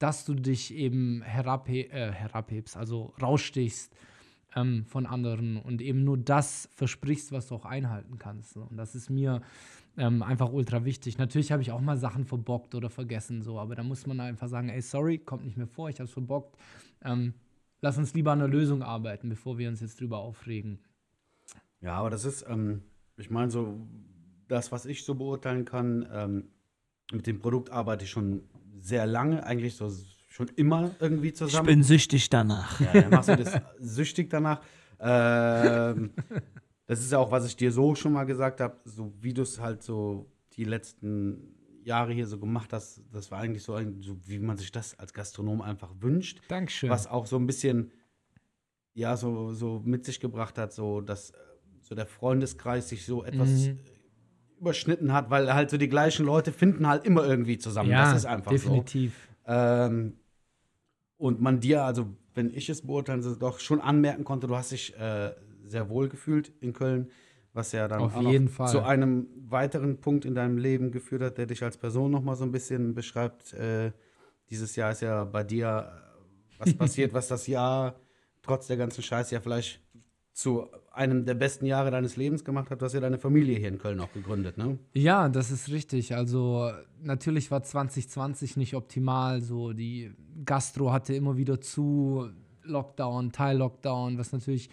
[0.00, 3.94] dass du dich eben herabhe äh, herabhebst, also rausstichst
[4.56, 8.54] ähm, von anderen und eben nur das versprichst, was du auch einhalten kannst.
[8.54, 8.62] So.
[8.62, 9.42] Und das ist mir
[9.96, 11.18] ähm, einfach ultra wichtig.
[11.18, 14.48] Natürlich habe ich auch mal Sachen verbockt oder vergessen, so, aber da muss man einfach
[14.48, 16.56] sagen, ey, sorry, kommt nicht mehr vor, ich habe es verbockt.
[17.04, 17.34] Ähm,
[17.82, 20.78] lass uns lieber an einer Lösung arbeiten, bevor wir uns jetzt drüber aufregen.
[21.82, 22.82] Ja, aber das ist, ähm,
[23.18, 23.86] ich meine, so
[24.48, 26.48] das, was ich so beurteilen kann, ähm,
[27.12, 28.42] mit dem Produkt arbeite ich schon
[28.80, 29.90] sehr lange, eigentlich so
[30.28, 31.66] schon immer irgendwie Ich zusammen.
[31.66, 32.80] bin süchtig danach.
[32.80, 34.60] Ja, dann machst du das süchtig danach.
[34.98, 36.12] Ähm,
[36.86, 39.42] das ist ja auch, was ich dir so schon mal gesagt habe, so wie du
[39.42, 41.54] es halt so die letzten
[41.84, 44.98] Jahre hier so gemacht hast, das war eigentlich so, ein- so wie man sich das
[44.98, 46.90] als Gastronom einfach wünscht, Dankeschön.
[46.90, 47.90] was auch so ein bisschen,
[48.94, 51.32] ja, so, so mit sich gebracht hat, so dass
[51.80, 53.78] so der Freundeskreis sich so etwas Mhm.
[54.60, 57.90] Überschnitten hat, weil halt so die gleichen Leute finden halt immer irgendwie zusammen.
[57.90, 58.56] ja, das ist einfach so.
[58.56, 59.28] definitiv.
[59.46, 60.18] Ähm,
[61.16, 64.72] und man dir, also wenn ich es beurteilen soll, doch schon anmerken konnte, du hast
[64.72, 65.32] dich äh,
[65.64, 67.10] sehr wohl gefühlt in Köln,
[67.52, 68.68] was ja dann Auf jeden Fall.
[68.68, 72.36] zu einem weiteren Punkt in deinem Leben geführt hat, der dich als Person noch mal
[72.36, 73.52] so ein bisschen beschreibt.
[73.54, 73.92] Äh,
[74.50, 77.96] dieses Jahr ist ja bei dir äh, was passiert, was das Jahr
[78.42, 79.80] trotz der ganzen Scheiße ja vielleicht
[80.32, 82.80] zu einem der besten Jahre deines Lebens gemacht hat.
[82.80, 84.78] Du hast ja deine Familie hier in Köln auch gegründet, ne?
[84.94, 86.14] Ja, das ist richtig.
[86.14, 86.70] Also
[87.02, 89.42] natürlich war 2020 nicht optimal.
[89.42, 90.12] So die
[90.44, 92.30] Gastro hatte immer wieder zu,
[92.62, 94.70] Lockdown, Teil-Lockdown, was natürlich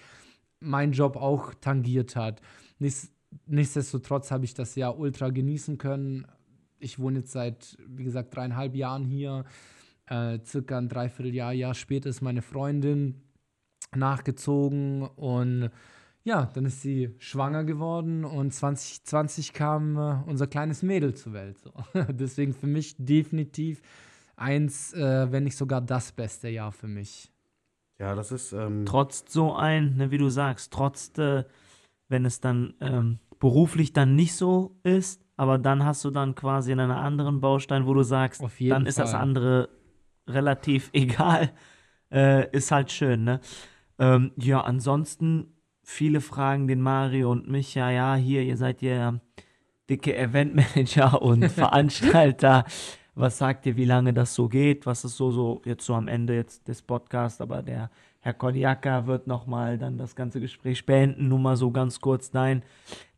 [0.60, 2.42] mein Job auch tangiert hat.
[2.80, 3.12] Nichts,
[3.46, 6.26] nichtsdestotrotz habe ich das Jahr ultra genießen können.
[6.80, 9.46] Ich wohne jetzt seit, wie gesagt, dreieinhalb Jahren hier.
[10.06, 13.22] Äh, circa ein Dreivierteljahr, Jahr später ist meine Freundin
[13.96, 15.70] nachgezogen und
[16.24, 21.58] ja, dann ist sie schwanger geworden und 2020 kam äh, unser kleines Mädel zur Welt.
[21.58, 21.72] So.
[22.10, 23.82] Deswegen für mich definitiv
[24.36, 27.32] eins, äh, wenn nicht sogar das beste Jahr für mich.
[28.00, 28.52] Ja, das ist.
[28.54, 31.46] Ähm Trotz so ein, ne, wie du sagst, trotz, äh,
[32.10, 36.72] wenn es dann ähm, beruflich dann nicht so ist, aber dann hast du dann quasi
[36.72, 39.22] in einer anderen Baustein, wo du sagst, Auf jeden dann ist das Fall.
[39.22, 39.70] andere
[40.28, 41.52] relativ egal.
[42.12, 43.40] Äh, ist halt schön, ne?
[44.00, 47.76] Ähm, ja, ansonsten viele Fragen den Mario und mich.
[47.76, 49.20] Ja, ja, hier, ihr seid ja
[49.90, 52.66] dicke Eventmanager und Veranstalter.
[53.16, 54.86] Was sagt ihr, wie lange das so geht?
[54.86, 57.42] Was ist so, so jetzt so am Ende jetzt des Podcasts?
[57.42, 57.90] Aber der
[58.20, 61.28] Herr Kodiaka wird nochmal dann das ganze Gespräch beenden.
[61.28, 62.62] Nur mal so ganz kurz dein,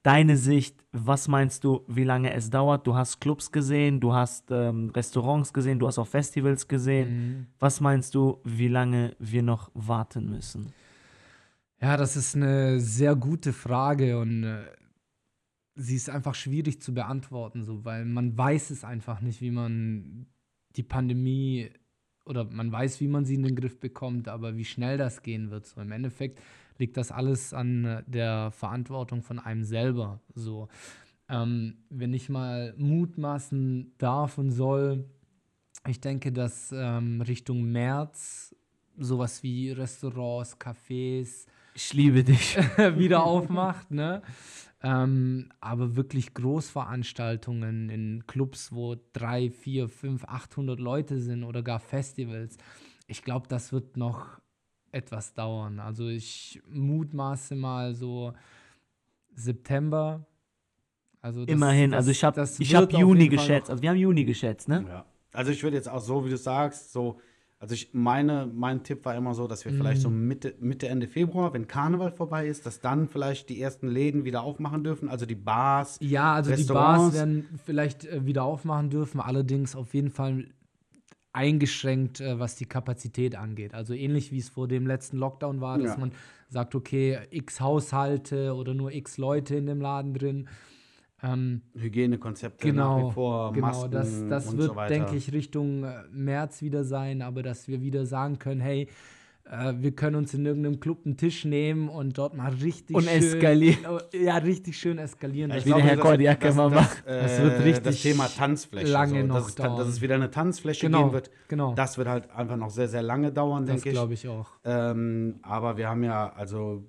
[0.09, 0.75] deine Sicht.
[0.91, 2.87] Was meinst du, wie lange es dauert?
[2.87, 7.09] Du hast Clubs gesehen, du hast ähm, Restaurants gesehen, du hast auch Festivals gesehen.
[7.09, 7.45] Mhm.
[7.59, 10.73] Was meinst du, wie lange wir noch warten müssen?
[11.79, 14.65] Ja, das ist eine sehr gute Frage und äh,
[15.75, 20.25] sie ist einfach schwierig zu beantworten, so, weil man weiß es einfach nicht, wie man
[20.75, 21.69] die Pandemie
[22.25, 25.51] oder man weiß, wie man sie in den Griff bekommt, aber wie schnell das gehen
[25.51, 25.67] wird.
[25.67, 26.41] So im Endeffekt
[26.79, 30.21] liegt das alles an äh, der Verantwortung von einem selber.
[30.33, 30.67] So,
[31.29, 35.05] ähm, wenn ich mal mutmaßen darf und soll,
[35.87, 38.55] ich denke, dass ähm, Richtung März
[38.97, 42.57] sowas wie Restaurants, Cafés, Ich liebe dich.
[42.97, 44.21] wieder aufmacht, ne?
[44.81, 51.79] Ähm, aber wirklich Großveranstaltungen in Clubs, wo drei, vier, fünf, 800 Leute sind oder gar
[51.79, 52.57] Festivals,
[53.07, 54.39] ich glaube, das wird noch
[54.91, 55.79] etwas dauern.
[55.79, 58.33] Also ich mutmaße mal so
[59.35, 60.25] September.
[61.21, 63.69] Also das- Immerhin, das- also ich habe das ich hab Juni geschätzt.
[63.69, 64.85] Also wir haben Juni geschätzt, ne?
[64.87, 65.05] Ja.
[65.33, 67.19] Also ich würde jetzt auch so, wie du sagst, so,
[67.59, 70.03] also ich meine, mein Tipp war immer so, dass wir vielleicht Mhm.
[70.03, 74.23] so Mitte, Mitte, Ende Februar, wenn Karneval vorbei ist, dass dann vielleicht die ersten Läden
[74.23, 75.97] wieder aufmachen dürfen, also die Bars.
[76.01, 76.63] Ja, also die.
[76.63, 80.45] Bars werden vielleicht äh, wieder aufmachen dürfen, allerdings auf jeden Fall
[81.33, 83.73] eingeschränkt, äh, was die Kapazität angeht.
[83.73, 85.97] Also ähnlich wie es vor dem letzten Lockdown war, dass Ja.
[85.97, 86.11] man
[86.47, 90.47] sagt, okay, x Haushalte oder nur x Leute in dem Laden drin.
[91.21, 94.93] Ähm, Hygienekonzepte nach genau, wie vor, genau Masken das, das und wird, so weiter.
[94.93, 98.87] denke ich, Richtung äh, März wieder sein, aber dass wir wieder sagen können, hey,
[99.79, 103.13] wir können uns in irgendeinem Club einen Tisch nehmen und dort mal richtig Und schön,
[103.23, 103.79] eskalieren.
[104.13, 105.49] Ja, richtig schön eskalieren.
[105.49, 107.07] Ja, Das ich glaube, der Herr das- Kordiak das- immer das, macht.
[107.07, 108.91] äh, Das wird richtig Das Thema Tanzfläche.
[108.91, 109.89] lange so, noch dass, es, tan- dass dauern.
[109.89, 111.31] es wieder eine Tanzfläche Genau, geben wird.
[111.47, 111.73] genau.
[111.73, 113.95] Das wird halt einfach noch sehr, sehr lange dauern, Das denke ich.
[113.95, 114.51] glaube ich auch.
[114.65, 116.85] Ähm, aber wir haben ja, also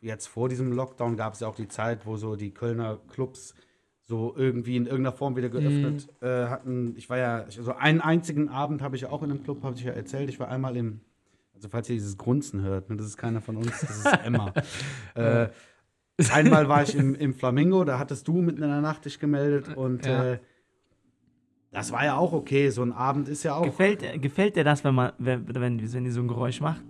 [0.00, 3.54] jetzt vor diesem Lockdown gab es ja auch die Zeit, wo so die Kölner Clubs
[4.02, 6.26] so irgendwie in irgendeiner Form wieder geöffnet Mhm.
[6.26, 6.94] äh, hatten.
[6.96, 9.76] Ich war ja, also einen einzigen Abend habe ich ja auch in einem Club, habe
[9.76, 10.28] ich ja erzählt.
[10.30, 11.00] Ich war einmal im,
[11.58, 14.52] also falls ihr dieses Grunzen hört, ne, das ist keiner von uns, das ist Emma.
[15.14, 15.48] äh,
[16.32, 19.76] einmal war ich im, im Flamingo, da hattest du mitten in der Nacht dich gemeldet
[19.76, 20.32] und Ja.
[20.34, 20.38] äh,
[21.70, 22.70] das war ja auch okay.
[22.70, 23.64] So ein Abend ist ja auch.
[23.64, 26.82] Gefällt, gefällt dir das, wenn man, wenn, wenn, wenn die so ein Geräusch macht?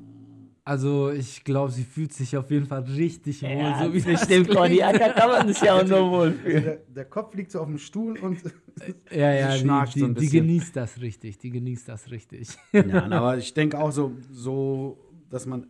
[0.68, 4.26] Also ich glaube, sie fühlt sich auf jeden Fall richtig wohl, Ja, so wie das
[4.28, 4.58] dem klingt.
[4.58, 6.62] Kodiaka kann man sich ja auch nur wohlfühlen.
[6.62, 8.38] der, der Kopf liegt so auf dem Stuhl und
[9.10, 10.42] Ja, ja, Sie die, schnarcht die, so ein die bisschen.
[10.46, 12.48] genießt das richtig, die genießt das richtig.
[12.72, 14.98] Ja, aber ich denke auch so, so,
[15.30, 15.68] dass man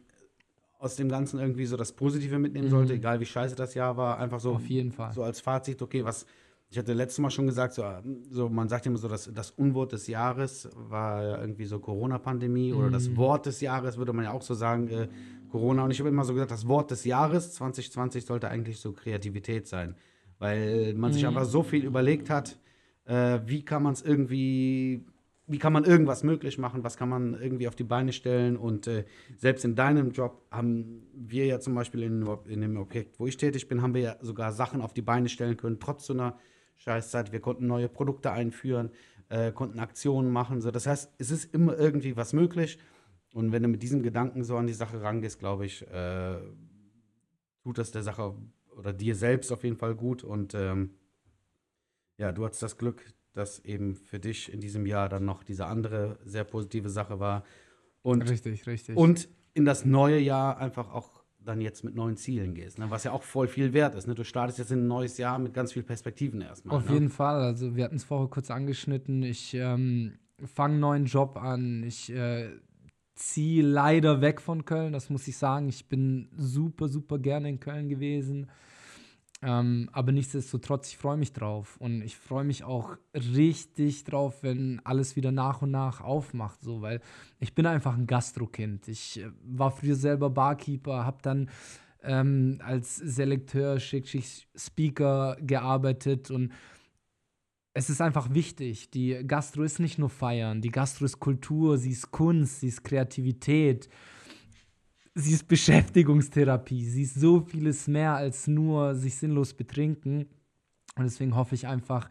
[0.80, 4.18] aus dem Ganzen irgendwie so das Positive mitnehmen sollte, egal wie scheiße das Jahr war.
[4.18, 4.56] Einfach so, Mhm.
[4.56, 5.12] Auf jeden Fall.
[5.12, 6.26] so als Fazit, okay, was.
[6.70, 7.84] Ich hatte letztes Mal schon gesagt, so,
[8.30, 12.74] so man sagt immer so, dass das Unwort des Jahres war ja irgendwie so Corona-Pandemie
[12.74, 12.92] oder Mhm.
[12.92, 15.08] das Wort des Jahres, würde man ja auch so sagen, äh,
[15.48, 15.84] Corona.
[15.84, 19.66] Und ich habe immer so gesagt, das Wort des Jahres 2020 sollte eigentlich so Kreativität
[19.66, 19.94] sein,
[20.38, 21.14] weil man Mhm.
[21.14, 22.58] sich einfach so viel überlegt hat,
[23.06, 25.06] äh, wie kann man es irgendwie,
[25.46, 28.86] wie kann man irgendwas möglich machen, was kann man irgendwie auf die Beine stellen und
[28.86, 29.06] äh,
[29.38, 33.38] selbst in deinem Job haben wir ja zum Beispiel in, in dem Objekt, wo ich
[33.38, 36.36] tätig bin, haben wir ja sogar Sachen auf die Beine stellen können, trotz so einer
[36.78, 37.32] Scheißzeit.
[37.32, 38.90] Wir konnten neue Produkte einführen,
[39.28, 40.60] äh, konnten Aktionen machen.
[40.60, 40.70] So.
[40.70, 42.78] Das heißt, es ist immer irgendwie was möglich
[43.34, 46.38] und wenn du mit diesem Gedanken so an die Sache rangehst, glaube ich, äh,
[47.62, 48.34] tut das der Sache
[48.76, 50.94] oder dir selbst auf jeden Fall gut und ähm,
[52.16, 55.66] ja, du hattest das Glück, dass eben für dich in diesem Jahr dann noch diese
[55.66, 57.44] andere sehr positive Sache war.
[58.02, 58.96] Und, richtig, richtig.
[58.96, 62.90] und in das neue Jahr einfach auch dann jetzt mit neuen Zielen gehst, ne?
[62.90, 64.06] was ja auch voll viel wert ist.
[64.06, 64.14] Ne?
[64.14, 66.76] Du startest jetzt in ein neues Jahr mit ganz viel Perspektiven erstmal.
[66.76, 66.94] Auf ne?
[66.94, 67.40] jeden Fall.
[67.42, 69.22] Also wir hatten es vorher kurz angeschnitten.
[69.22, 71.82] Ich ähm, fange einen neuen Job an.
[71.84, 72.50] Ich äh,
[73.14, 75.68] ziehe leider weg von Köln, das muss ich sagen.
[75.68, 78.48] Ich bin super, super gerne in Köln gewesen.
[79.40, 81.76] Ähm, aber nichtsdestotrotz, ich freue mich drauf.
[81.78, 86.62] Und ich freue mich auch richtig drauf, wenn alles wieder nach und nach aufmacht.
[86.62, 87.00] So, weil
[87.38, 88.88] ich bin einfach ein Gastrokind.
[88.88, 91.50] Ich äh, war früher selber Barkeeper, habe dann
[92.02, 96.52] ähm, als Selekteur, Speaker gearbeitet und
[97.74, 98.90] es ist einfach wichtig.
[98.90, 102.82] Die Gastro ist nicht nur Feiern, die Gastro ist Kultur, sie ist Kunst, sie ist
[102.82, 103.88] Kreativität
[105.18, 110.26] sie ist Beschäftigungstherapie, sie ist so vieles mehr als nur sich sinnlos betrinken.
[110.96, 112.08] Und deswegen hoffe ich einfach,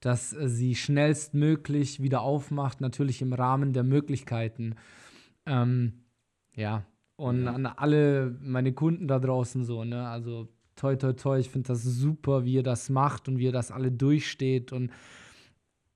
[0.00, 4.74] dass äh, sie schnellstmöglich wieder aufmacht, natürlich im Rahmen der Möglichkeiten.
[5.46, 6.04] Ähm,
[6.54, 6.84] ja,
[7.16, 7.52] und ja.
[7.52, 11.82] an alle meine Kunden da draußen so, ne, also toi, toi, toi, ich finde das
[11.82, 14.90] super, wie ihr das macht und wie ihr das alle durchsteht und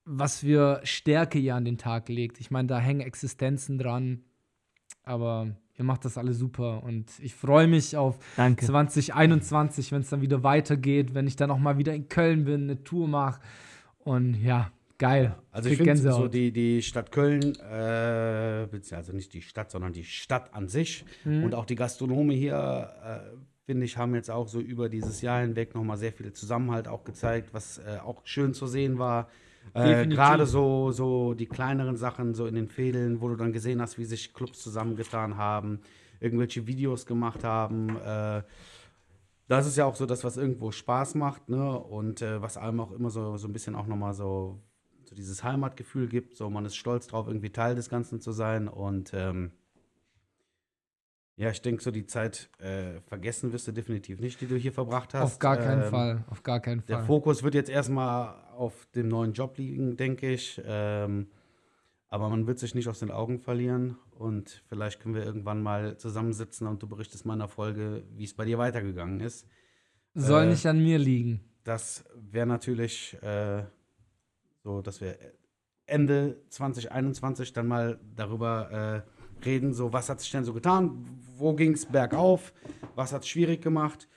[0.05, 2.41] was für Stärke ihr an den Tag legt.
[2.41, 4.25] Ich meine, da hängen Existenzen dran,
[5.03, 8.67] aber Ihr macht das alle super und ich freue mich auf Danke.
[8.67, 12.65] 2021, wenn es dann wieder weitergeht, wenn ich dann auch mal wieder in Köln bin,
[12.65, 13.41] eine Tour mache.
[14.01, 15.35] Und ja, geil.
[15.51, 20.05] Also ich finde so die, die Stadt Köln, äh, also nicht die Stadt, sondern die
[20.05, 21.45] Stadt an sich mhm.
[21.45, 25.41] und auch die Gastronome hier, äh, finde ich, haben jetzt auch so über dieses Jahr
[25.41, 29.31] hinweg nochmal sehr viel Zusammenhalt auch gezeigt, was äh, auch schön zu sehen war.
[29.75, 33.81] Äh, Gerade so, so die kleineren Sachen, so in den Fädeln, wo du dann gesehen
[33.81, 35.81] hast, wie sich Clubs zusammengetan haben,
[36.19, 37.97] irgendwelche Videos gemacht haben.
[37.99, 38.43] Äh,
[39.47, 41.79] das ist ja auch so das, was irgendwo Spaß macht, ne?
[41.79, 44.61] Und äh, was einem auch immer so, so ein bisschen auch nochmal so,
[45.05, 46.37] so dieses Heimatgefühl gibt.
[46.37, 48.69] So, man ist stolz drauf, irgendwie Teil des Ganzen zu sein.
[48.69, 49.51] Und ähm,
[51.37, 54.73] ja, ich denke, so die Zeit äh, vergessen wirst du definitiv nicht, die du hier
[54.73, 55.23] verbracht hast.
[55.23, 56.97] Auf gar keinen ähm, Fall, auf gar keinen Fall.
[56.97, 60.61] Der Fokus wird jetzt erstmal auf dem neuen Job liegen, denke ich.
[60.65, 61.29] Ähm,
[62.09, 65.97] aber man wird sich nicht aus den Augen verlieren und vielleicht können wir irgendwann mal
[65.97, 69.47] zusammensitzen und du berichtest meiner Folge, wie es bei dir weitergegangen ist.
[70.15, 71.41] Soll äh, nicht an mir liegen.
[71.65, 73.65] Das wäre natürlich äh,
[74.63, 75.17] so, dass wir
[75.87, 79.05] Ende 2021 dann mal darüber
[79.41, 81.07] äh, reden, so was hat sich denn so getan,
[81.39, 82.53] wo ging es bergauf,
[82.95, 84.09] was hat es schwierig gemacht.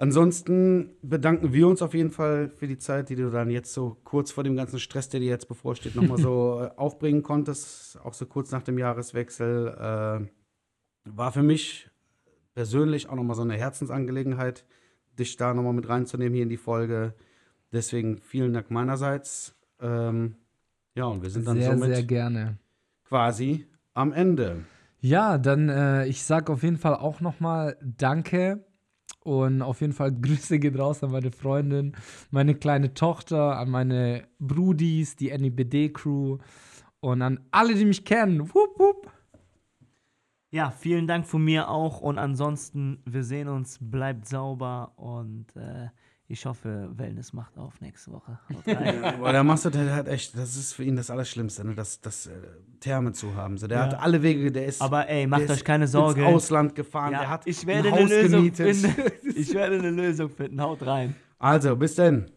[0.00, 3.96] Ansonsten bedanken wir uns auf jeden Fall für die Zeit, die du dann jetzt so
[4.04, 8.14] kurz vor dem ganzen Stress, der dir jetzt bevorsteht, nochmal so äh, aufbringen konntest, auch
[8.14, 9.74] so kurz nach dem Jahreswechsel.
[9.76, 10.28] Äh,
[11.04, 11.90] war für mich
[12.54, 14.64] persönlich auch nochmal so eine Herzensangelegenheit,
[15.18, 17.14] dich da nochmal mit reinzunehmen hier in die Folge.
[17.72, 19.56] Deswegen vielen Dank meinerseits.
[19.80, 20.36] Ähm,
[20.94, 22.58] ja, und wir sind dann sehr, somit sehr gerne.
[23.08, 24.64] quasi am Ende.
[25.00, 28.64] Ja, dann äh, ich sage auf jeden Fall auch nochmal Danke
[29.28, 31.92] und auf jeden Fall Grüße geht raus an meine Freundin,
[32.30, 36.38] meine kleine Tochter, an meine Brudis, die NIBD-Crew
[37.00, 38.40] und an alle, die mich kennen.
[38.40, 39.12] Wupp, wupp.
[40.50, 45.88] Ja, vielen Dank von mir auch und ansonsten, wir sehen uns, bleibt sauber und äh,
[46.30, 48.38] ich hoffe, Wellness macht auf nächste Woche.
[49.18, 51.74] Boah, der Master, der hat echt, das ist für ihn das Allerschlimmste, ne?
[51.74, 52.32] das, das äh,
[52.80, 53.56] Therme zu haben.
[53.56, 53.84] So, der ja.
[53.84, 54.82] hat alle Wege, der ist.
[54.82, 56.20] Aber ey, macht euch keine Sorge.
[56.20, 58.76] Ins Ausland gefahren, ja, der hat ich werde ein Haus eine Lösung gemietet.
[58.76, 59.12] Finden.
[59.38, 60.60] Ich werde eine Lösung finden.
[60.60, 61.14] Haut rein.
[61.38, 62.30] Also, bis denn.